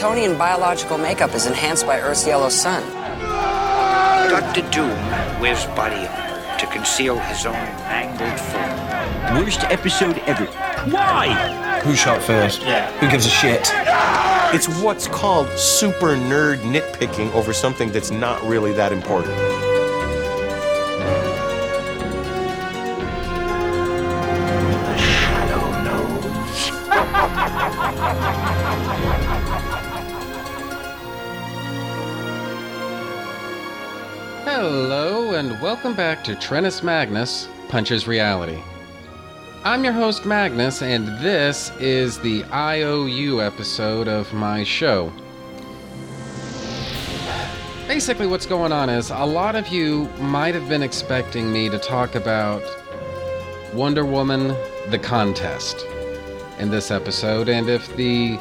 [0.00, 2.82] Kryptonian biological makeup is enhanced by Earth's yellow sun.
[4.30, 4.62] Dr.
[4.70, 4.96] Doom
[5.38, 9.44] wears body armor to conceal his own mangled form.
[9.44, 10.46] Worst episode ever.
[10.90, 11.80] Why?
[11.84, 12.62] Who shot first?
[12.62, 12.90] Yeah.
[12.98, 13.70] Who gives a shit?
[14.54, 19.36] It's what's called super nerd nitpicking over something that's not really that important.
[36.30, 38.62] To Trennis Magnus Punches Reality.
[39.64, 45.12] I'm your host, Magnus, and this is the IOU episode of my show.
[47.88, 51.80] Basically, what's going on is a lot of you might have been expecting me to
[51.80, 52.62] talk about
[53.74, 54.54] Wonder Woman
[54.90, 55.84] the contest
[56.60, 58.36] in this episode, and if the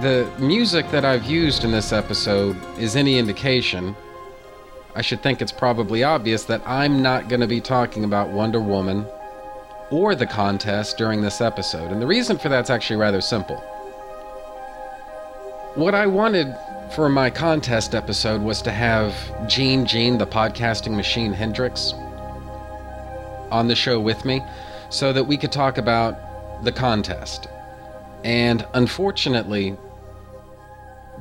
[0.00, 3.94] the music that I've used in this episode is any indication,
[4.94, 8.60] I should think it's probably obvious that I'm not going to be talking about Wonder
[8.60, 9.06] Woman
[9.90, 11.92] or the contest during this episode.
[11.92, 13.56] And the reason for that's actually rather simple.
[15.74, 16.56] What I wanted
[16.94, 19.14] for my contest episode was to have
[19.48, 21.92] Gene Gene, the podcasting machine Hendrix,
[23.52, 24.42] on the show with me
[24.88, 27.46] so that we could talk about the contest.
[28.24, 29.76] And unfortunately,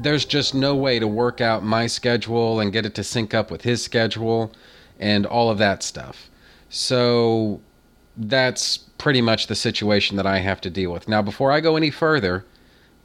[0.02, 3.52] there's just no way to work out my schedule and get it to sync up
[3.52, 4.52] with his schedule
[5.00, 6.30] and all of that stuff.
[6.70, 7.62] So
[8.18, 11.08] that's pretty much the situation that I have to deal with.
[11.08, 12.46] Now, before I go any further,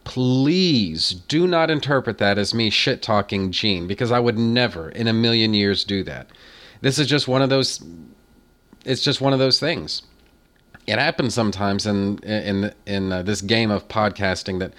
[0.04, 5.08] please do not interpret that as me shit talking Gene because I would never in
[5.08, 6.28] a million years do that.
[6.80, 7.82] This is just one of those
[8.84, 10.02] it's just one of those things.
[10.86, 14.74] It happens sometimes in in in uh, this game of podcasting that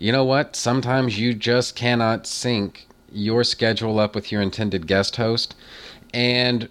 [0.00, 0.56] you know what?
[0.56, 5.54] Sometimes you just cannot sync your schedule up with your intended guest host.
[6.14, 6.68] And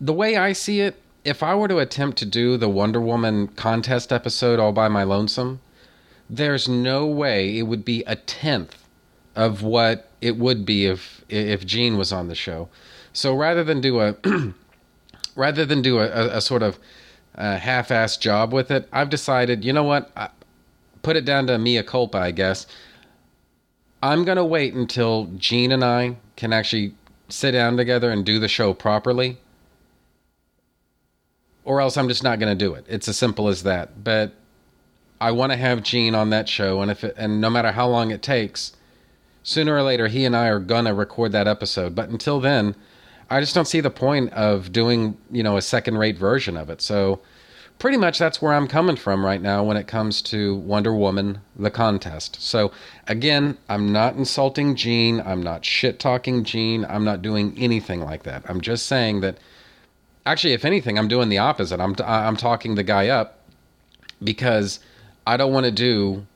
[0.00, 3.46] the way I see it, if I were to attempt to do the Wonder Woman
[3.48, 5.60] contest episode all by my lonesome,
[6.28, 8.76] there's no way it would be a tenth
[9.36, 12.68] of what it would be if if Gene was on the show.
[13.12, 14.16] So rather than do a
[15.36, 16.78] rather than do a, a, a sort of
[17.36, 20.10] uh, half-assed job with it, I've decided, you know what?
[21.04, 22.66] Put it down to mea culpa, I guess.
[24.02, 26.94] I'm gonna wait until Gene and I can actually
[27.28, 29.38] sit down together and do the show properly,
[31.64, 32.84] or else I'm just not gonna do it.
[32.88, 34.02] It's as simple as that.
[34.02, 34.32] But
[35.20, 37.86] I want to have Gene on that show, and if it, and no matter how
[37.88, 38.72] long it takes,
[39.42, 41.94] sooner or later he and I are gonna record that episode.
[41.94, 42.74] But until then,
[43.30, 46.82] I just don't see the point of doing you know a second-rate version of it.
[46.82, 47.20] So
[47.78, 51.40] pretty much that's where I'm coming from right now when it comes to Wonder Woman
[51.56, 52.40] the contest.
[52.40, 52.72] So
[53.06, 58.22] again, I'm not insulting Gene, I'm not shit talking Gene, I'm not doing anything like
[58.22, 58.42] that.
[58.48, 59.38] I'm just saying that
[60.26, 61.80] actually if anything I'm doing the opposite.
[61.80, 63.40] I'm I'm talking the guy up
[64.22, 64.80] because
[65.26, 66.26] I don't want to do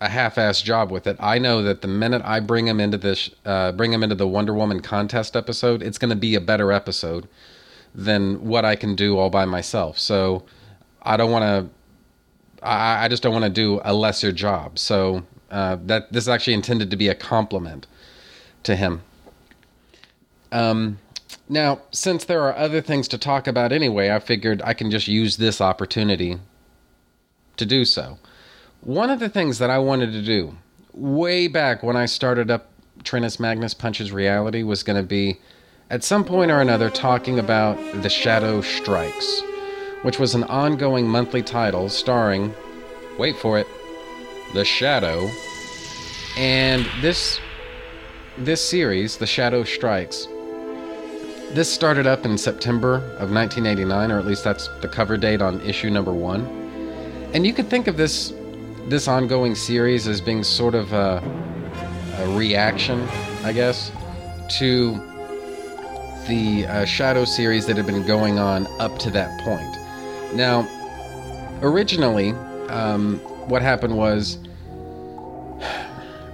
[0.00, 1.16] a half-ass job with it.
[1.18, 4.28] I know that the minute I bring him into this uh, bring him into the
[4.28, 7.28] Wonder Woman contest episode, it's going to be a better episode
[7.94, 9.98] than what I can do all by myself.
[9.98, 10.44] So
[11.02, 12.64] I don't want to.
[12.64, 14.78] I, I just don't want to do a lesser job.
[14.78, 17.86] So uh, that this is actually intended to be a compliment
[18.64, 19.02] to him.
[20.50, 20.98] Um,
[21.48, 25.08] now, since there are other things to talk about anyway, I figured I can just
[25.08, 26.38] use this opportunity
[27.56, 28.18] to do so.
[28.80, 30.56] One of the things that I wanted to do
[30.92, 32.70] way back when I started up
[33.02, 35.38] Trennis Magnus Punches Reality was going to be
[35.90, 39.42] at some point or another talking about The Shadow Strikes
[40.02, 42.54] which was an ongoing monthly title starring,
[43.18, 43.66] wait for it,
[44.54, 45.30] The Shadow.
[46.36, 47.40] And this
[48.36, 50.28] this series, The Shadow Strikes,
[51.50, 55.60] this started up in September of 1989, or at least that's the cover date on
[55.62, 56.46] issue number one.
[57.34, 58.32] And you could think of this
[58.88, 61.22] this ongoing series as being sort of a,
[62.18, 63.06] a reaction,
[63.44, 63.92] I guess,
[64.58, 64.94] to
[66.26, 69.77] the uh, Shadow series that had been going on up to that point.
[70.34, 70.68] Now,
[71.62, 72.30] originally,
[72.68, 74.38] um, what happened was,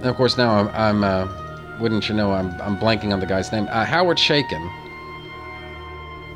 [0.01, 3.51] of course now I'm, I'm uh, wouldn't you know, I'm, I'm blanking on the guy's
[3.51, 3.67] name.
[3.69, 4.71] Uh, Howard Chaykin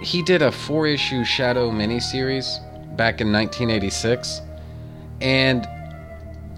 [0.01, 2.59] he did a four issue Shadow miniseries
[2.95, 4.41] back in 1986.
[5.21, 5.67] And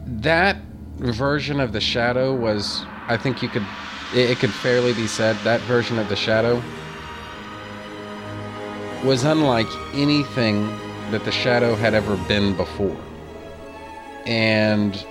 [0.06, 0.58] that
[0.98, 3.66] version of the Shadow was, I think you could,
[4.14, 6.62] it, it could fairly be said, that version of the Shadow
[9.04, 10.70] was unlike anything
[11.12, 12.98] that the Shadow had ever been before.
[14.26, 15.06] And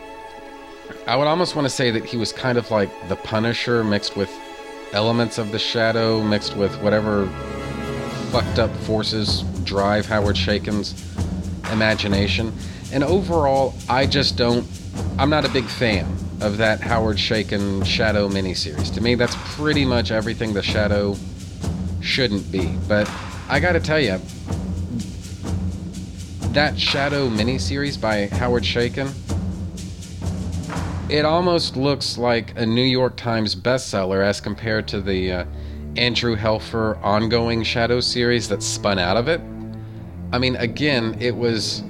[1.06, 4.16] I would almost want to say that he was kind of like the Punisher mixed
[4.16, 4.30] with
[4.92, 7.26] elements of the Shadow, mixed with whatever
[8.30, 10.94] fucked up forces drive Howard Chaykin's
[11.72, 12.52] imagination.
[12.92, 14.66] And overall, I just don't,
[15.18, 16.06] I'm not a big fan
[16.40, 18.92] of that Howard Shaken Shadow miniseries.
[18.94, 21.16] To me, that's pretty much everything the Shadow
[22.00, 22.76] shouldn't be.
[22.88, 23.10] But
[23.48, 24.20] I gotta tell you,
[26.52, 29.12] that Shadow miniseries by Howard Chaykin,
[31.08, 35.44] it almost looks like a New York Times bestseller as compared to the uh,
[35.96, 39.40] Andrew Helfer ongoing Shadow series that spun out of it.
[40.32, 41.84] I mean, again, it was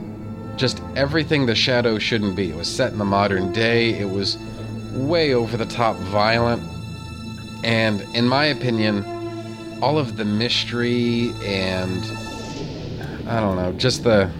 [0.56, 2.50] just everything the Shadow shouldn't be.
[2.50, 4.36] It was set in the modern day, it was
[4.92, 6.62] way over the top violent,
[7.64, 9.04] and in my opinion,
[9.82, 12.04] all of the mystery and
[13.26, 14.30] I don't know, just the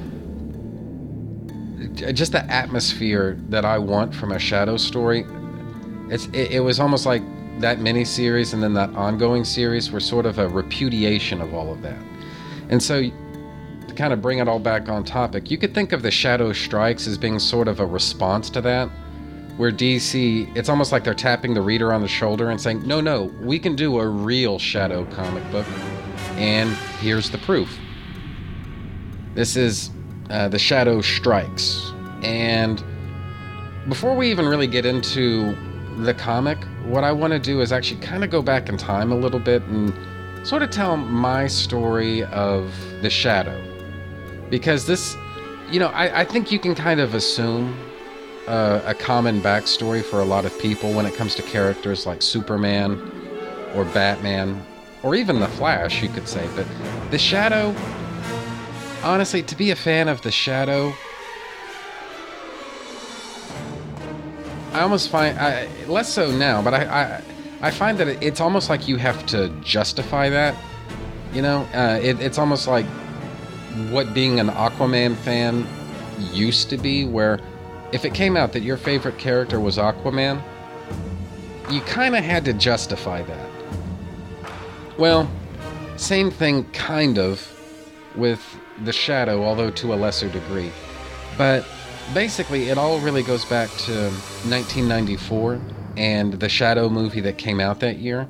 [2.12, 5.25] just the atmosphere that I want from a shadow story.
[6.08, 7.23] It's it, it was almost like
[7.61, 11.73] that mini series and then that ongoing series were sort of a repudiation of all
[11.73, 11.99] of that.
[12.70, 16.02] And so to kind of bring it all back on topic, you could think of
[16.02, 18.88] the Shadow Strikes as being sort of a response to that,
[19.56, 23.00] where DC, it's almost like they're tapping the reader on the shoulder and saying, no,
[23.00, 25.67] no, we can do a real Shadow comic book,
[26.37, 26.70] and
[27.00, 27.79] here's the proof.
[29.35, 29.91] This is
[30.30, 31.92] uh, The Shadow Strikes.
[32.22, 32.82] And
[33.88, 35.56] before we even really get into
[36.04, 39.12] the comic, what I want to do is actually kind of go back in time
[39.12, 39.92] a little bit and
[40.46, 42.72] sort of tell my story of
[43.02, 43.58] The Shadow.
[44.48, 45.16] Because this,
[45.70, 47.76] you know, I, I think you can kind of assume
[48.46, 52.22] uh, a common backstory for a lot of people when it comes to characters like
[52.22, 53.00] Superman
[53.74, 54.64] or Batman
[55.02, 56.48] or even The Flash, you could say.
[56.56, 56.66] But
[57.10, 57.74] The Shadow,
[59.02, 60.93] honestly, to be a fan of The Shadow,
[64.73, 67.23] I almost find I, less so now, but I, I
[67.62, 70.55] I find that it's almost like you have to justify that.
[71.32, 72.87] You know, uh, it, it's almost like
[73.91, 75.67] what being an Aquaman fan
[76.32, 77.38] used to be, where
[77.93, 80.43] if it came out that your favorite character was Aquaman,
[81.70, 83.50] you kind of had to justify that.
[84.99, 85.31] Well,
[85.97, 87.47] same thing, kind of,
[88.17, 88.41] with
[88.84, 90.70] The Shadow, although to a lesser degree.
[91.36, 91.66] But
[92.14, 94.10] basically, it all really goes back to
[94.48, 95.60] 1994
[95.96, 98.28] and the Shadow movie that came out that year.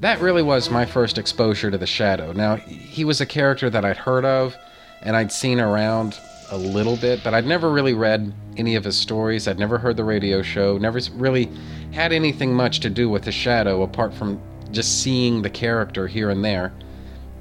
[0.00, 2.32] That really was my first exposure to the Shadow.
[2.32, 4.56] Now, he was a character that I'd heard of
[5.02, 6.18] and I'd seen around
[6.50, 9.48] a little bit, but I'd never really read any of his stories.
[9.48, 11.50] I'd never heard the radio show, never really
[11.92, 16.30] had anything much to do with the Shadow apart from just seeing the character here
[16.30, 16.72] and there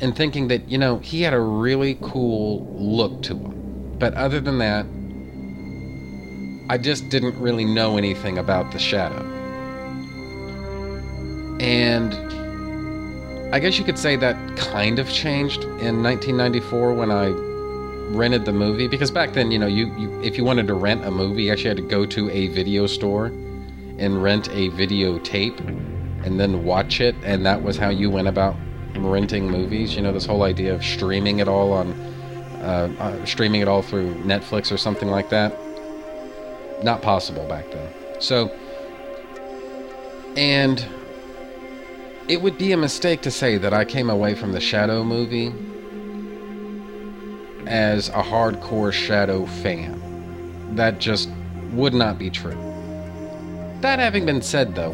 [0.01, 3.95] and thinking that, you know, he had a really cool look to him.
[3.99, 4.85] But other than that,
[6.73, 9.23] I just didn't really know anything about the Shadow.
[11.59, 12.13] And
[13.53, 17.27] I guess you could say that kind of changed in 1994 when I
[18.15, 21.05] rented the movie because back then, you know, you, you if you wanted to rent
[21.05, 25.59] a movie, you actually had to go to a video store and rent a videotape
[26.25, 28.55] and then watch it, and that was how you went about
[28.95, 29.95] renting movies.
[29.95, 31.91] You know, this whole idea of streaming it all on,
[32.61, 35.57] uh, uh, streaming it all through Netflix or something like that.
[36.83, 37.91] Not possible back then.
[38.19, 38.47] So,
[40.35, 40.85] and
[42.27, 45.53] it would be a mistake to say that I came away from the Shadow movie
[47.67, 49.99] as a hardcore Shadow fan.
[50.75, 51.29] That just
[51.73, 52.57] would not be true.
[53.81, 54.93] That having been said, though,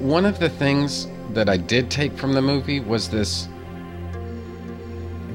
[0.00, 3.48] one of the things that I did take from the movie was this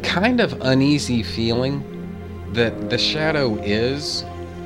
[0.01, 1.84] kind of uneasy feeling
[2.53, 4.24] that the Shadow is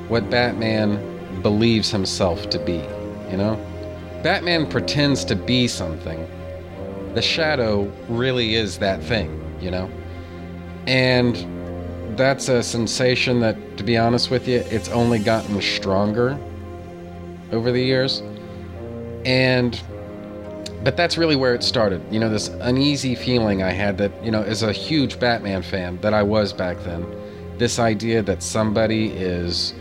[0.07, 2.83] what Batman believes himself to be,
[3.29, 3.55] you know?
[4.23, 6.25] Batman pretends to be something.
[7.13, 9.89] The Shadow really is that thing, you know?
[10.87, 16.37] And that's a sensation that, to be honest with you, it's only gotten stronger
[17.51, 18.21] over the years.
[19.25, 19.81] And,
[20.83, 22.01] but that's really where it started.
[22.11, 25.99] You know, this uneasy feeling I had that, you know, as a huge Batman fan
[26.01, 27.05] that I was back then,
[27.57, 29.73] this idea that somebody is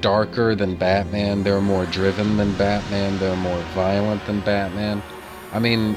[0.00, 5.02] darker than Batman, they're more driven than Batman, they're more violent than Batman.
[5.52, 5.96] I mean,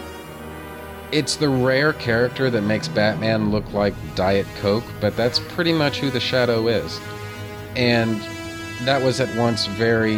[1.11, 5.99] it's the rare character that makes Batman look like Diet Coke, but that's pretty much
[5.99, 6.99] who the Shadow is.
[7.75, 8.21] And
[8.85, 10.17] that was at once very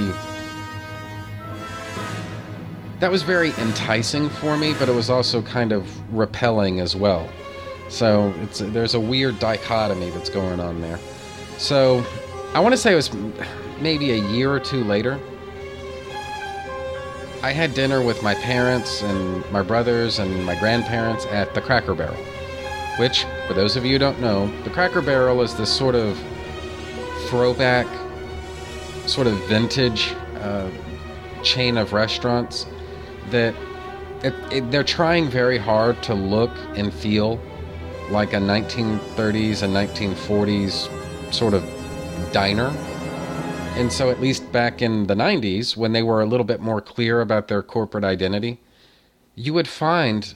[3.00, 7.30] that was very enticing for me, but it was also kind of repelling as well.
[7.88, 11.00] So it's there's a weird dichotomy that's going on there.
[11.58, 12.06] So
[12.54, 13.12] I want to say it was
[13.80, 15.20] maybe a year or two later.
[17.42, 21.96] I had dinner with my parents and my brothers and my grandparents at the Cracker
[21.96, 22.18] Barrel,
[22.98, 26.20] which, for those of you who don't know, the Cracker Barrel is this sort of
[27.30, 27.88] throwback,
[29.08, 30.70] sort of vintage uh,
[31.42, 32.66] chain of restaurants
[33.32, 33.56] that
[34.24, 37.40] it, it, they're trying very hard to look and feel
[38.10, 41.64] like a 1930s and 1940s sort of
[42.32, 42.68] diner.
[43.76, 46.82] And so, at least back in the 90s, when they were a little bit more
[46.82, 48.60] clear about their corporate identity,
[49.36, 50.36] you would find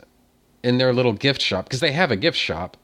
[0.63, 2.77] in their little gift shop, because they have a gift shop,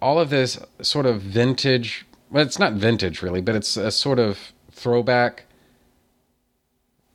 [0.00, 4.18] all of this sort of vintage, well, it's not vintage really, but it's a sort
[4.18, 5.44] of throwback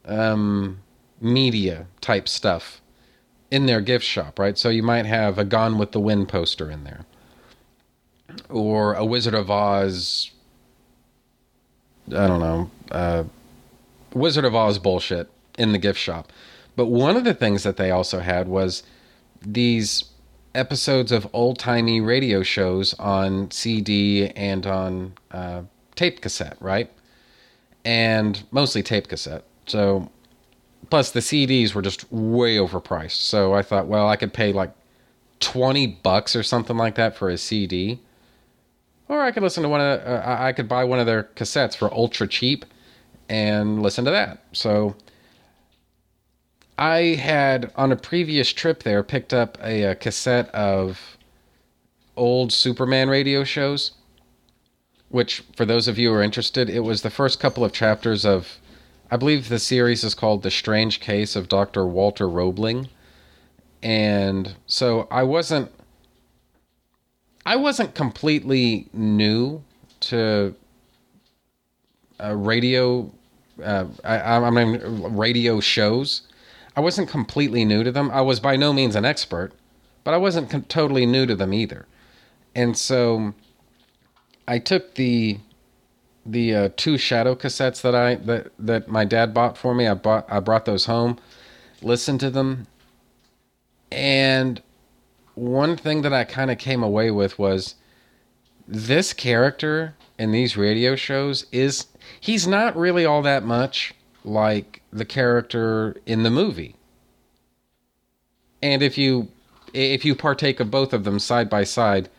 [0.05, 0.79] um,
[1.19, 2.81] media type stuff
[3.51, 4.57] in their gift shop, right?
[4.57, 7.05] So you might have a Gone with the Wind poster in there,
[8.49, 10.31] or a Wizard of Oz.
[12.09, 13.23] I don't know, uh,
[14.13, 16.31] Wizard of Oz bullshit in the gift shop.
[16.75, 18.83] But one of the things that they also had was
[19.41, 20.05] these
[20.53, 25.63] episodes of old timey radio shows on CD and on uh,
[25.95, 26.91] tape cassette, right?
[27.83, 29.43] And mostly tape cassette.
[29.65, 30.09] So,
[30.89, 33.21] plus the CDs were just way overpriced.
[33.21, 34.71] So I thought, well, I could pay like
[35.39, 37.99] 20 bucks or something like that for a CD.
[39.07, 41.75] Or I could listen to one of, uh, I could buy one of their cassettes
[41.75, 42.65] for ultra cheap
[43.29, 44.43] and listen to that.
[44.51, 44.95] So
[46.77, 51.17] I had on a previous trip there picked up a, a cassette of
[52.17, 53.91] old Superman radio shows,
[55.09, 58.25] which for those of you who are interested, it was the first couple of chapters
[58.25, 58.57] of
[59.11, 61.85] I believe the series is called The Strange Case of Dr.
[61.85, 62.89] Walter Roebling.
[63.83, 65.71] And so I wasn't
[67.45, 69.63] I wasn't completely new
[70.01, 70.55] to
[72.19, 73.11] uh, radio
[73.63, 74.81] uh, I, I mean
[75.15, 76.23] radio shows.
[76.75, 78.09] I wasn't completely new to them.
[78.11, 79.53] I was by no means an expert,
[80.03, 81.85] but I wasn't com- totally new to them either.
[82.53, 83.33] And so
[84.47, 85.39] I took the
[86.25, 89.87] the uh, two shadow cassettes that I that that my dad bought for me.
[89.87, 91.19] I bought I brought those home,
[91.81, 92.67] listened to them,
[93.91, 94.61] and
[95.35, 97.75] one thing that I kind of came away with was
[98.67, 101.87] this character in these radio shows is
[102.19, 106.75] he's not really all that much like the character in the movie.
[108.61, 109.27] And if you
[109.73, 112.09] if you partake of both of them side by side,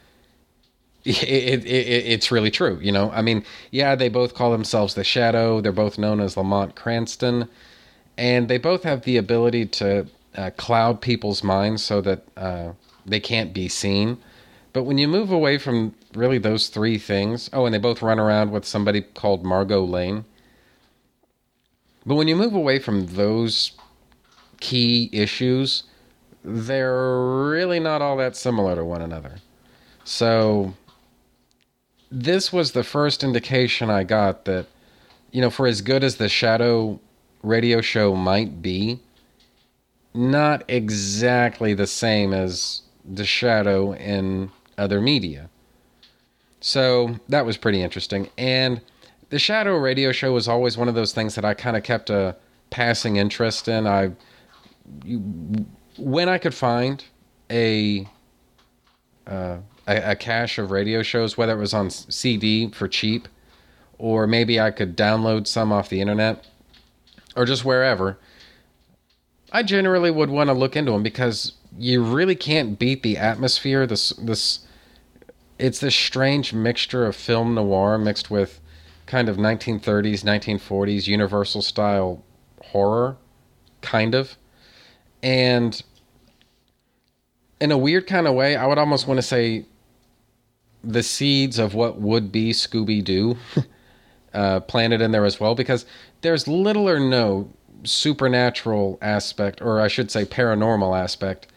[1.07, 2.79] it, it, it, it's really true.
[2.83, 5.61] You know, I mean, yeah, they both call themselves the Shadow.
[5.61, 7.49] They're both known as Lamont Cranston,
[8.19, 12.73] and they both have the ability to uh, cloud people's minds so that uh,
[13.05, 14.19] they can't be seen.
[14.73, 18.19] But when you move away from really those three things, oh, and they both run
[18.19, 20.25] around with somebody called Margot Lane.
[22.05, 23.73] But when you move away from those
[24.61, 25.85] key issues,
[26.45, 29.37] they're really not all that similar to one another.
[30.05, 30.75] So
[32.11, 34.67] this was the first indication I got that,
[35.31, 37.01] you know, for as good as the Shadow
[37.43, 39.01] radio show might be,
[40.15, 45.51] not exactly the same as the Shadow in other media.
[46.61, 48.31] So that was pretty interesting.
[48.39, 48.81] And
[49.31, 52.11] the Shadow radio show was always one of those things that I kind of kept
[52.11, 52.37] a
[52.71, 53.87] passing interest in.
[53.87, 54.13] I,
[55.99, 57.05] when I could find
[57.51, 58.09] a,
[59.27, 63.29] uh, a, a cache of radio shows, whether it was on CD for cheap,
[63.99, 66.47] or maybe I could download some off the internet,
[67.35, 68.19] or just wherever.
[69.53, 73.87] I generally would want to look into them because you really can't beat the atmosphere.
[73.87, 74.61] This this
[75.59, 78.61] it's this strange mixture of film noir mixed with
[79.07, 82.23] kind of 1930s, 1940s Universal style
[82.61, 83.17] horror,
[83.81, 84.37] kind of,
[85.23, 85.83] and
[87.61, 89.65] in a weird kind of way, I would almost want to say
[90.87, 93.37] the seeds of what would be Scooby Doo
[94.35, 95.85] uh, planted in there as well, because
[96.21, 97.51] there's little or no
[97.85, 101.49] supernatural aspect, or I should say paranormal aspect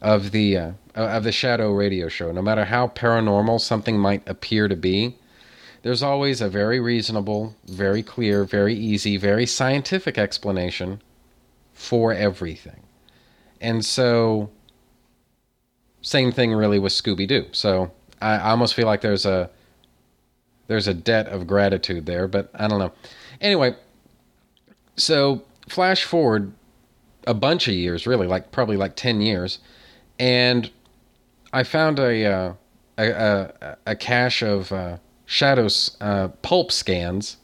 [0.00, 2.32] of the uh, of the Shadow Radio Show.
[2.32, 5.16] No matter how paranormal something might appear to be,
[5.82, 11.00] there's always a very reasonable, very clear, very easy, very scientific explanation
[11.72, 12.82] for everything.
[13.60, 14.50] And so,
[16.02, 17.46] same thing really with Scooby Doo.
[17.52, 17.90] So
[18.20, 19.50] I, almost feel like there's a
[20.66, 22.92] there's a debt of gratitude there, but I don't know.
[23.40, 23.74] Anyway,
[24.96, 26.52] so flash forward
[27.26, 29.58] a bunch of years, really, like probably like ten years,
[30.18, 30.70] and
[31.52, 32.52] I found a uh,
[32.98, 37.36] a, a, a cache of uh, Shadows uh, pulp scans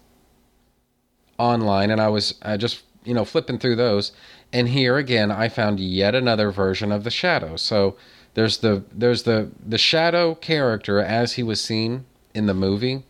[1.39, 4.13] online, and I was uh, just you know flipping through those,
[4.53, 7.57] and here again I found yet another version of the Shadow.
[7.57, 7.97] So
[8.35, 13.05] there's the there's the the Shadow character as he was seen in the movie,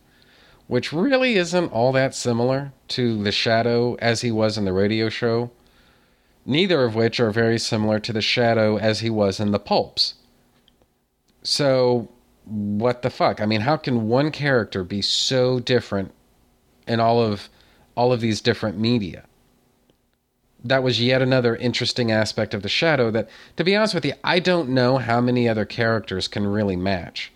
[0.67, 5.09] which really isn't all that similar to the Shadow as he was in the radio
[5.09, 5.51] show.
[6.45, 10.13] Neither of which are very similar to the Shadow as he was in the pulps.
[11.41, 12.09] So
[12.45, 13.41] what the fuck?
[13.41, 16.13] I mean, how can one character be so different
[16.87, 17.49] in all of
[17.95, 19.25] all of these different media?
[20.65, 24.13] That was yet another interesting aspect of the shadow that to be honest with you,
[24.23, 27.31] I don't know how many other characters can really match.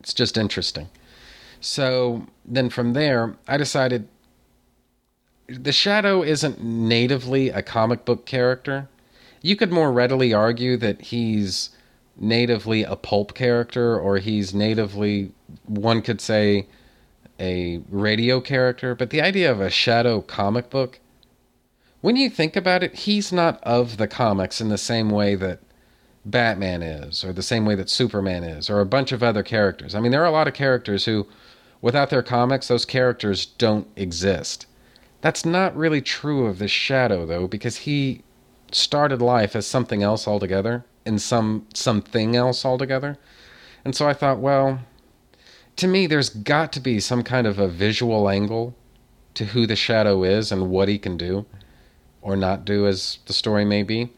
[0.00, 0.88] It's just interesting.
[1.60, 4.08] So, then from there, I decided
[5.46, 8.88] the shadow isn't natively a comic book character.
[9.42, 11.70] You could more readily argue that he's
[12.16, 15.32] natively a pulp character or he's natively
[15.66, 16.66] one could say
[17.38, 21.00] a radio character but the idea of a shadow comic book
[22.00, 25.60] when you think about it he's not of the comics in the same way that
[26.24, 29.94] batman is or the same way that superman is or a bunch of other characters.
[29.94, 31.26] I mean there are a lot of characters who
[31.80, 34.66] without their comics those characters don't exist.
[35.22, 38.22] That's not really true of the shadow though because he
[38.72, 43.18] started life as something else altogether in some something else altogether.
[43.84, 44.80] And so I thought, well,
[45.76, 48.76] to me, there's got to be some kind of a visual angle
[49.32, 51.46] to who the shadow is and what he can do
[52.22, 54.12] or not do, as the story may be.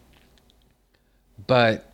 [1.46, 1.92] But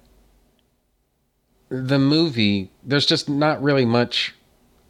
[1.69, 4.35] the movie, there's just not really much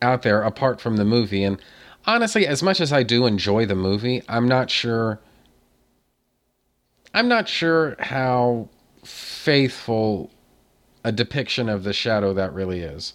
[0.00, 1.42] out there apart from the movie.
[1.44, 1.60] And
[2.06, 5.20] honestly, as much as I do enjoy the movie, I'm not sure.
[7.14, 8.68] I'm not sure how
[9.04, 10.30] faithful
[11.02, 13.14] a depiction of the shadow that really is.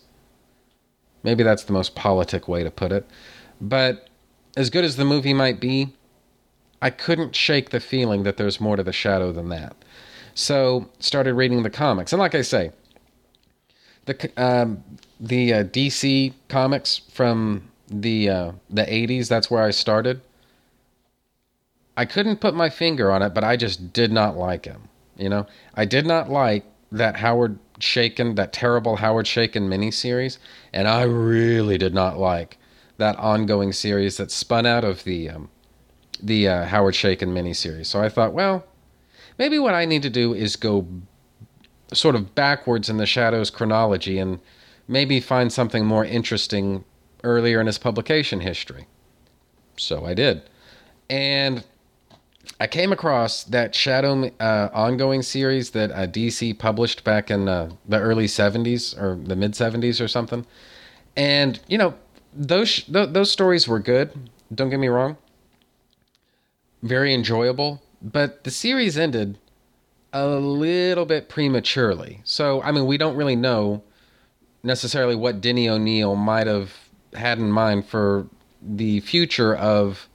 [1.21, 3.07] Maybe that's the most politic way to put it.
[3.61, 4.09] But
[4.57, 5.93] as good as the movie might be,
[6.83, 9.73] I couldn't shake the feeling that there's more to the shadow than that.
[10.35, 12.71] So started reading the comics, and like I say,
[14.03, 14.83] the um,
[15.17, 19.29] the uh, DC comics from the uh, the 80s.
[19.29, 20.19] That's where I started.
[21.95, 24.89] I couldn't put my finger on it, but I just did not like him.
[25.15, 30.37] You know, I did not like that Howard Chaykin, that terrible Howard Chaykin miniseries,
[30.73, 32.57] and I really did not like
[32.97, 35.49] that ongoing series that spun out of the um,
[36.23, 37.87] the uh, Howard Chaykin miniseries.
[37.87, 38.65] So I thought, well,
[39.37, 40.87] maybe what I need to do is go
[41.93, 44.39] sort of backwards in the Shadows chronology and
[44.87, 46.83] maybe find something more interesting
[47.23, 48.87] earlier in his publication history.
[49.77, 50.43] So I did.
[51.09, 51.63] And
[52.59, 57.71] I came across that Shadow uh, ongoing series that uh, DC published back in uh,
[57.87, 60.45] the early 70s or the mid 70s or something.
[61.15, 61.95] And, you know,
[62.33, 64.11] those th- those stories were good,
[64.53, 65.17] don't get me wrong.
[66.83, 69.39] Very enjoyable, but the series ended
[70.11, 72.21] a little bit prematurely.
[72.23, 73.83] So, I mean, we don't really know
[74.61, 76.73] necessarily what Denny O'Neil might have
[77.15, 78.27] had in mind for
[78.61, 80.07] the future of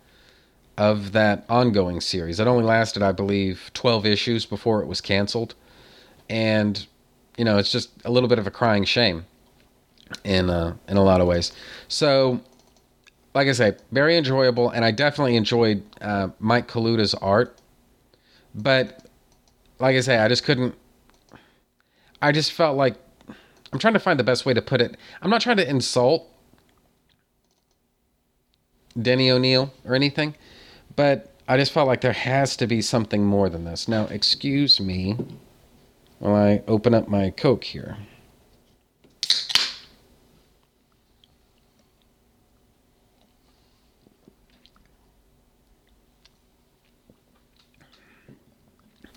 [0.76, 2.38] of that ongoing series.
[2.38, 5.56] It only lasted, I believe, 12 issues before it was canceled.
[6.30, 6.86] And,
[7.36, 9.26] you know, it's just a little bit of a crying shame
[10.22, 11.50] in, uh, in a lot of ways.
[11.88, 12.40] So,
[13.38, 14.70] like I say, very enjoyable.
[14.70, 17.58] And I definitely enjoyed uh, Mike Kaluta's art.
[18.54, 19.06] But,
[19.78, 20.74] like I say, I just couldn't.
[22.20, 22.96] I just felt like.
[23.72, 24.96] I'm trying to find the best way to put it.
[25.20, 26.26] I'm not trying to insult
[29.00, 30.34] Denny O'Neil or anything
[30.98, 33.86] but I just felt like there has to be something more than this.
[33.86, 35.16] Now, excuse me
[36.18, 37.96] while I open up my Coke here.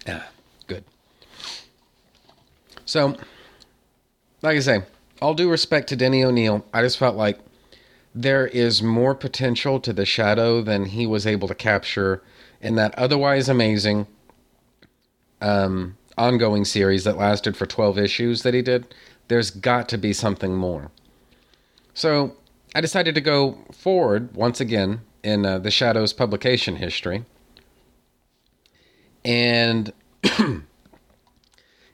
[0.08, 0.28] Ah,
[0.68, 0.84] good.
[2.92, 3.16] So,
[4.42, 4.84] like I say,
[5.22, 7.40] all due respect to Denny O'Neil, I just felt like
[8.14, 12.22] there is more potential to the shadow than he was able to capture
[12.60, 14.08] in that otherwise amazing
[15.40, 18.94] um, ongoing series that lasted for 12 issues that he did.
[19.30, 20.92] There's got to be something more.
[21.94, 22.36] So
[22.76, 27.24] I decided to go forward once again in uh, the Shadow's publication history.
[29.24, 29.94] And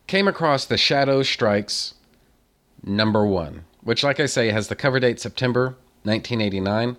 [0.08, 1.94] came across The Shadow Strikes
[2.82, 6.98] number one, which, like I say, has the cover date September 1989,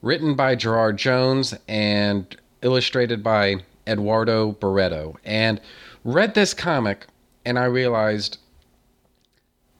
[0.00, 5.18] written by Gerard Jones and illustrated by Eduardo Barreto.
[5.24, 5.60] And
[6.04, 7.06] read this comic,
[7.44, 8.38] and I realized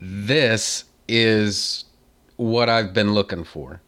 [0.00, 1.84] this is
[2.36, 3.80] what I've been looking for.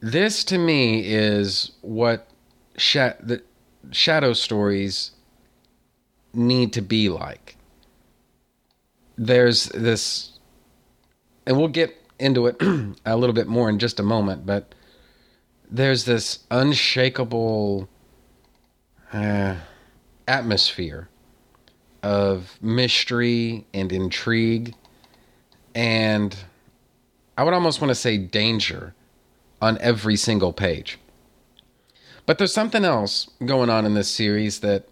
[0.00, 2.28] This to me is what
[2.76, 3.42] sha- the
[3.90, 5.10] shadow stories
[6.38, 7.56] need to be like.
[9.16, 10.38] There's this,
[11.46, 12.56] and we'll get into it
[13.04, 14.74] a little bit more in just a moment, but
[15.70, 17.88] there's this unshakable
[19.12, 19.56] uh,
[20.26, 21.08] atmosphere
[22.02, 24.74] of mystery and intrigue
[25.74, 26.36] and
[27.36, 28.94] I would almost want to say danger
[29.62, 30.98] on every single page.
[32.26, 34.88] But there's something else going on in this series that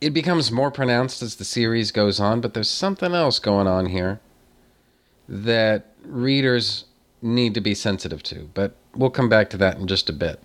[0.00, 3.86] it becomes more pronounced as the series goes on, but there's something else going on
[3.86, 4.20] here
[5.28, 6.84] that readers
[7.22, 8.48] need to be sensitive to.
[8.54, 10.40] But we'll come back to that in just a bit.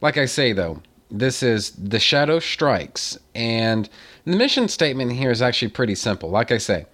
[0.00, 3.88] Like I say, though, this is The Shadow Strikes, and
[4.24, 6.30] the mission statement here is actually pretty simple.
[6.30, 6.86] Like I say,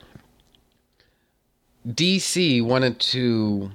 [1.88, 3.70] DC wanted to.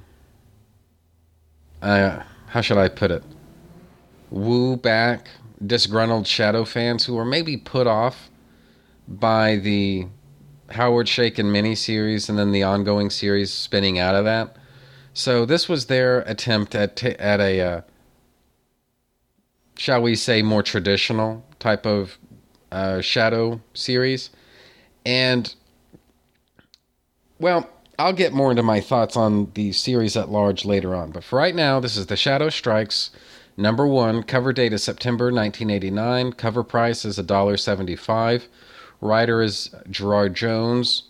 [1.81, 3.23] Uh, how should I put it?
[4.31, 5.29] Woo back
[5.65, 8.29] disgruntled Shadow fans who were maybe put off
[9.07, 10.07] by the
[10.71, 14.55] Howard Chaykin miniseries and then the ongoing series spinning out of that.
[15.13, 17.81] So this was their attempt at t- at a, uh,
[19.77, 22.17] shall we say, more traditional type of
[22.71, 24.29] uh, Shadow series,
[25.05, 25.53] and
[27.39, 31.11] well, I'll get more into my thoughts on the series at large later on.
[31.11, 33.11] But for right now, this is The Shadow Strikes,
[33.59, 34.23] number one.
[34.23, 36.33] Cover date is September 1989.
[36.33, 38.47] Cover price is $1.75.
[39.01, 41.03] Writer is Gerard Jones.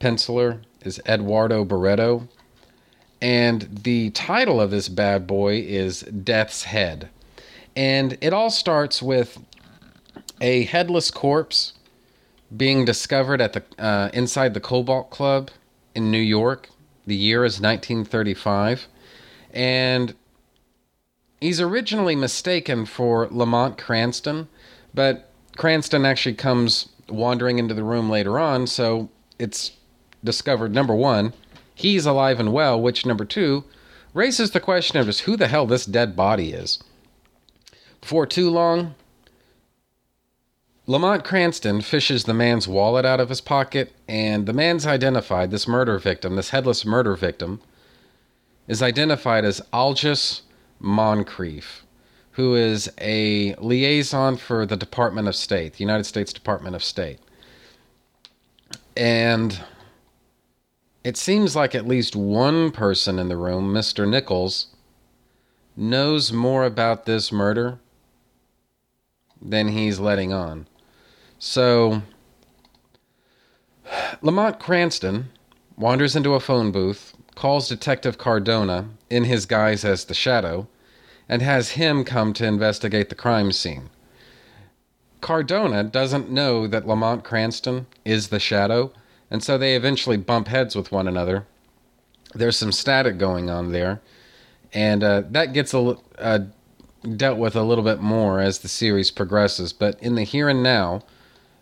[0.00, 2.28] Penciler is Eduardo Barreto.
[3.22, 7.08] And the title of this bad boy is Death's Head.
[7.74, 9.38] And it all starts with
[10.40, 11.72] a headless corpse
[12.54, 15.50] being discovered at the uh, inside the Cobalt Club
[15.94, 16.68] in New York.
[17.06, 18.86] The year is 1935.
[19.52, 20.14] And
[21.40, 24.48] he's originally mistaken for Lamont Cranston,
[24.92, 29.72] but Cranston actually comes wandering into the room later on, so it's
[30.22, 31.32] discovered number one,
[31.74, 33.64] he's alive and well, which number two
[34.14, 36.82] raises the question of just who the hell this dead body is.
[38.00, 38.94] Before too long,
[40.86, 45.66] Lamont Cranston fishes the man's wallet out of his pocket, and the man's identified, this
[45.66, 47.60] murder victim, this headless murder victim,
[48.68, 50.42] is identified as Algis
[50.84, 51.84] Moncrief,
[52.32, 57.18] who is a liaison for the Department of State, the United States Department of State.
[58.96, 59.60] And
[61.02, 64.08] it seems like at least one person in the room, Mr.
[64.08, 64.68] Nichols,
[65.76, 67.78] knows more about this murder
[69.40, 70.66] than he's letting on.
[71.38, 72.02] So,
[74.22, 75.30] Lamont Cranston
[75.76, 80.68] wanders into a phone booth, calls Detective Cardona in his guise as the Shadow,
[81.28, 83.90] and has him come to investigate the crime scene.
[85.20, 88.92] Cardona doesn't know that Lamont Cranston is the Shadow,
[89.30, 91.46] and so they eventually bump heads with one another.
[92.34, 94.02] There's some static going on there,
[94.72, 96.40] and uh, that gets a, uh,
[97.16, 99.72] dealt with a little bit more as the series progresses.
[99.72, 101.02] But in the here and now,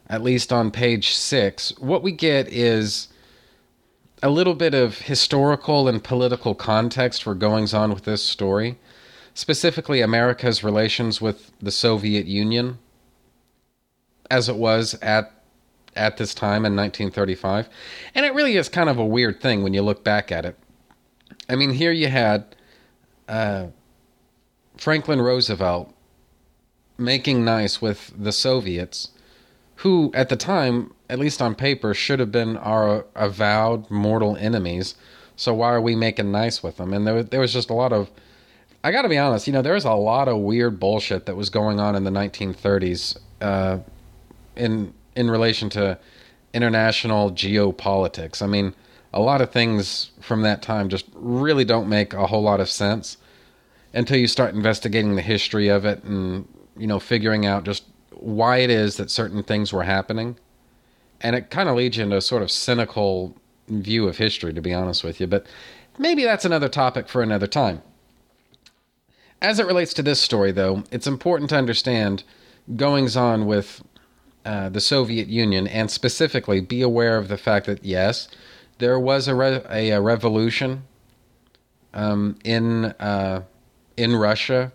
[0.08, 3.08] at least on page six, what we get is
[4.22, 8.78] a little bit of historical and political context for goings on with this story,
[9.34, 12.78] specifically America's relations with the Soviet Union
[14.30, 15.32] as it was at
[15.94, 17.68] at this time in 1935.
[18.14, 20.56] And it really is kind of a weird thing when you look back at it.
[21.48, 22.56] I mean, here you had
[23.28, 23.66] uh,
[24.76, 25.92] Franklin Roosevelt
[26.96, 29.10] making nice with the Soviets,
[29.76, 34.94] who at the time, at least on paper, should have been our avowed mortal enemies.
[35.36, 36.92] So why are we making nice with them?
[36.92, 38.10] And there, there was just a lot of,
[38.84, 41.36] I got to be honest, you know, there was a lot of weird bullshit that
[41.36, 43.78] was going on in the 1930s uh,
[44.56, 45.98] in in relation to
[46.54, 48.42] international geopolitics.
[48.42, 48.74] I mean,
[49.12, 52.68] a lot of things from that time just really don't make a whole lot of
[52.68, 53.18] sense
[53.94, 58.58] until you start investigating the history of it and you know figuring out just why
[58.58, 60.36] it is that certain things were happening.
[61.20, 63.36] And it kind of leads you into a sort of cynical
[63.68, 65.28] view of history, to be honest with you.
[65.28, 65.46] But
[65.98, 67.82] maybe that's another topic for another time.
[69.42, 72.22] As it relates to this story, though, it's important to understand
[72.76, 73.82] goings on with
[74.44, 78.28] uh, the Soviet Union, and specifically be aware of the fact that yes,
[78.78, 80.84] there was a re- a, a, revolution
[81.92, 83.42] um, in uh,
[83.96, 84.72] in Russia.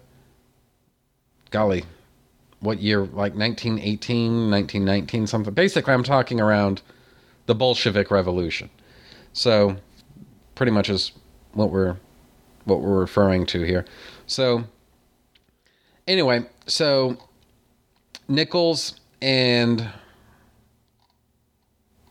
[1.50, 1.86] Golly,
[2.60, 3.00] what year?
[3.00, 5.54] Like 1918, 1919, something.
[5.54, 6.82] Basically, I'm talking around
[7.46, 8.70] the Bolshevik Revolution.
[9.32, 9.78] So,
[10.56, 11.14] pretty much is
[11.54, 11.96] what we're
[12.66, 13.86] what we're referring to here.
[14.28, 14.66] So,
[16.06, 17.18] anyway, so
[18.28, 19.90] Nichols and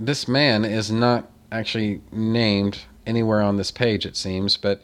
[0.01, 4.57] this man is not actually named anywhere on this page, it seems.
[4.57, 4.81] But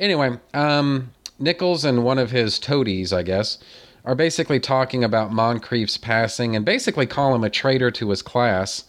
[0.00, 3.58] anyway, um, Nichols and one of his toadies, I guess,
[4.04, 8.84] are basically talking about Moncrief's passing and basically call him a traitor to his class.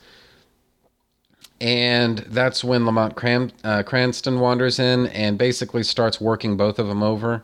[1.62, 6.88] And that's when Lamont Cran- uh, Cranston wanders in and basically starts working both of
[6.88, 7.43] them over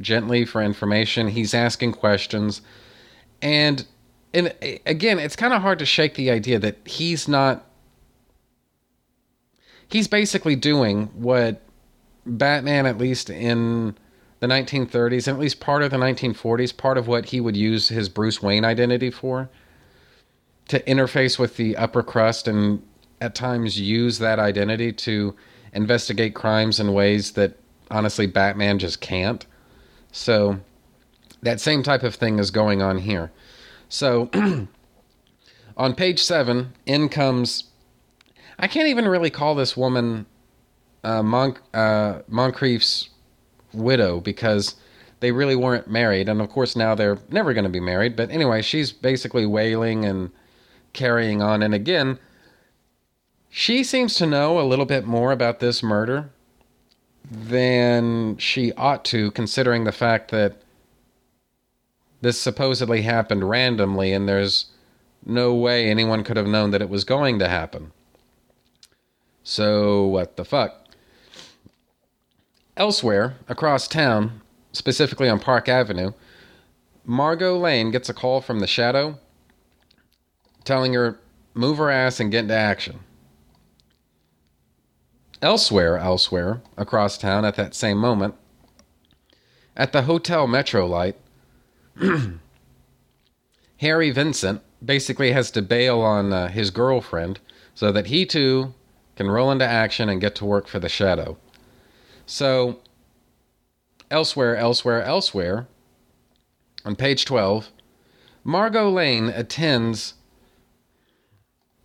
[0.00, 1.28] gently for information.
[1.28, 2.62] He's asking questions.
[3.42, 3.86] And
[4.34, 7.64] and again, it's kind of hard to shake the idea that he's not
[9.88, 11.62] he's basically doing what
[12.26, 13.96] Batman at least in
[14.40, 17.88] the 1930s and at least part of the 1940s, part of what he would use
[17.88, 19.48] his Bruce Wayne identity for
[20.68, 22.82] to interface with the upper crust and
[23.20, 25.34] at times use that identity to
[25.72, 27.56] investigate crimes in ways that
[27.90, 29.44] honestly Batman just can't.
[30.12, 30.60] So
[31.42, 33.30] that same type of thing is going on here.
[33.88, 34.30] So
[35.76, 37.64] on page seven, in comes.
[38.58, 40.26] I can't even really call this woman
[41.04, 43.10] uh, Mon- uh, Moncrief's
[43.72, 44.74] widow because
[45.20, 46.28] they really weren't married.
[46.28, 48.16] And of course, now they're never going to be married.
[48.16, 50.30] But anyway, she's basically wailing and
[50.92, 51.62] carrying on.
[51.62, 52.18] And again,
[53.48, 56.30] she seems to know a little bit more about this murder
[57.30, 60.62] than she ought to, considering the fact that
[62.20, 64.66] this supposedly happened randomly and there's
[65.24, 67.92] no way anyone could have known that it was going to happen.
[69.42, 70.86] So, what the fuck?
[72.76, 74.40] Elsewhere, across town,
[74.72, 76.12] specifically on Park Avenue,
[77.04, 79.18] Margot Lane gets a call from the Shadow
[80.64, 81.18] telling her,
[81.54, 83.00] move her ass and get into action.
[85.40, 88.34] Elsewhere, elsewhere, across town at that same moment,
[89.76, 91.14] at the Hotel Metrolite,
[93.76, 97.38] Harry Vincent basically has to bail on uh, his girlfriend
[97.74, 98.74] so that he too
[99.14, 101.36] can roll into action and get to work for the Shadow.
[102.26, 102.80] So,
[104.10, 105.68] elsewhere, elsewhere, elsewhere,
[106.84, 107.70] on page 12,
[108.42, 110.14] Margot Lane attends.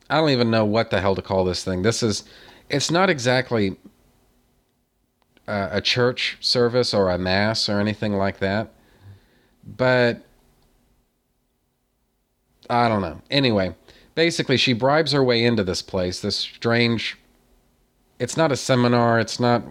[0.10, 1.84] I don't even know what the hell to call this thing.
[1.84, 2.24] This is.
[2.70, 3.78] It's not exactly
[5.48, 8.72] uh, a church service or a mass or anything like that.
[9.66, 10.22] But
[12.70, 13.22] I don't know.
[13.30, 13.76] Anyway,
[14.16, 16.22] basically, she bribes her way into this place.
[16.22, 17.18] This strange.
[18.20, 19.20] It's not a seminar.
[19.20, 19.64] It's not.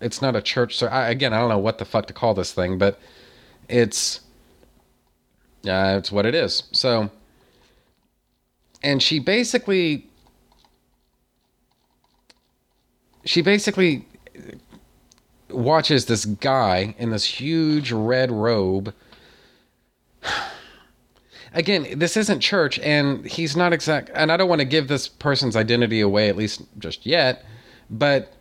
[0.00, 0.76] It's not a church.
[0.76, 3.00] So I, again, I don't know what the fuck to call this thing, but
[3.68, 4.20] it's.
[5.66, 6.64] Uh, it's what it is.
[6.72, 7.10] So.
[8.82, 10.08] And she basically.
[13.26, 14.06] She basically
[15.50, 18.94] watches this guy in this huge red robe
[21.52, 24.10] again, this isn't church, and he's not exact.
[24.14, 27.44] And I don't want to give this person's identity away, at least just yet.
[27.90, 28.32] But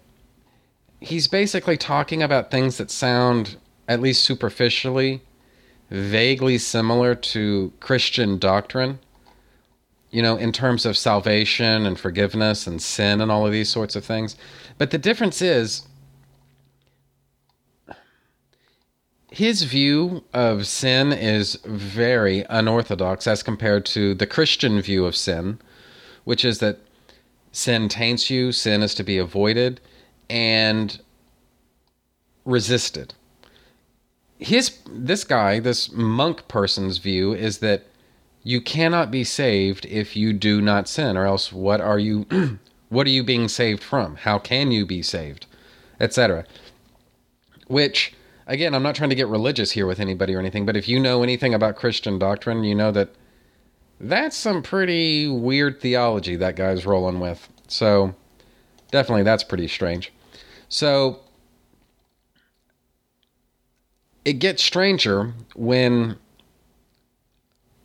[0.99, 5.21] he's basically talking about things that sound, at least superficially,
[5.89, 8.99] vaguely similar to Christian doctrine.
[10.15, 13.97] You know, in terms of salvation and forgiveness and sin and all of these sorts
[13.97, 14.37] of things.
[14.77, 15.85] But the difference is
[19.29, 25.59] his view of sin is very unorthodox as compared to the Christian view of sin,
[26.23, 26.79] which is that
[27.51, 29.81] sin taints you, sin is to be avoided
[30.29, 30.97] and
[32.45, 33.13] resisted.
[34.39, 37.85] His this guy, this monk person's view is that
[38.45, 42.25] you cannot be saved if you do not sin or else what are you
[42.89, 44.15] what are you being saved from?
[44.15, 45.47] How can you be saved?
[45.99, 46.45] etc.
[47.67, 48.13] Which
[48.47, 50.99] again, I'm not trying to get religious here with anybody or anything, but if you
[50.99, 53.09] know anything about Christian doctrine, you know that
[53.99, 57.47] that's some pretty weird theology that guy's rolling with.
[57.67, 58.13] So,
[58.91, 60.11] definitely that's pretty strange.
[60.67, 61.21] So,
[64.25, 66.17] it gets stranger when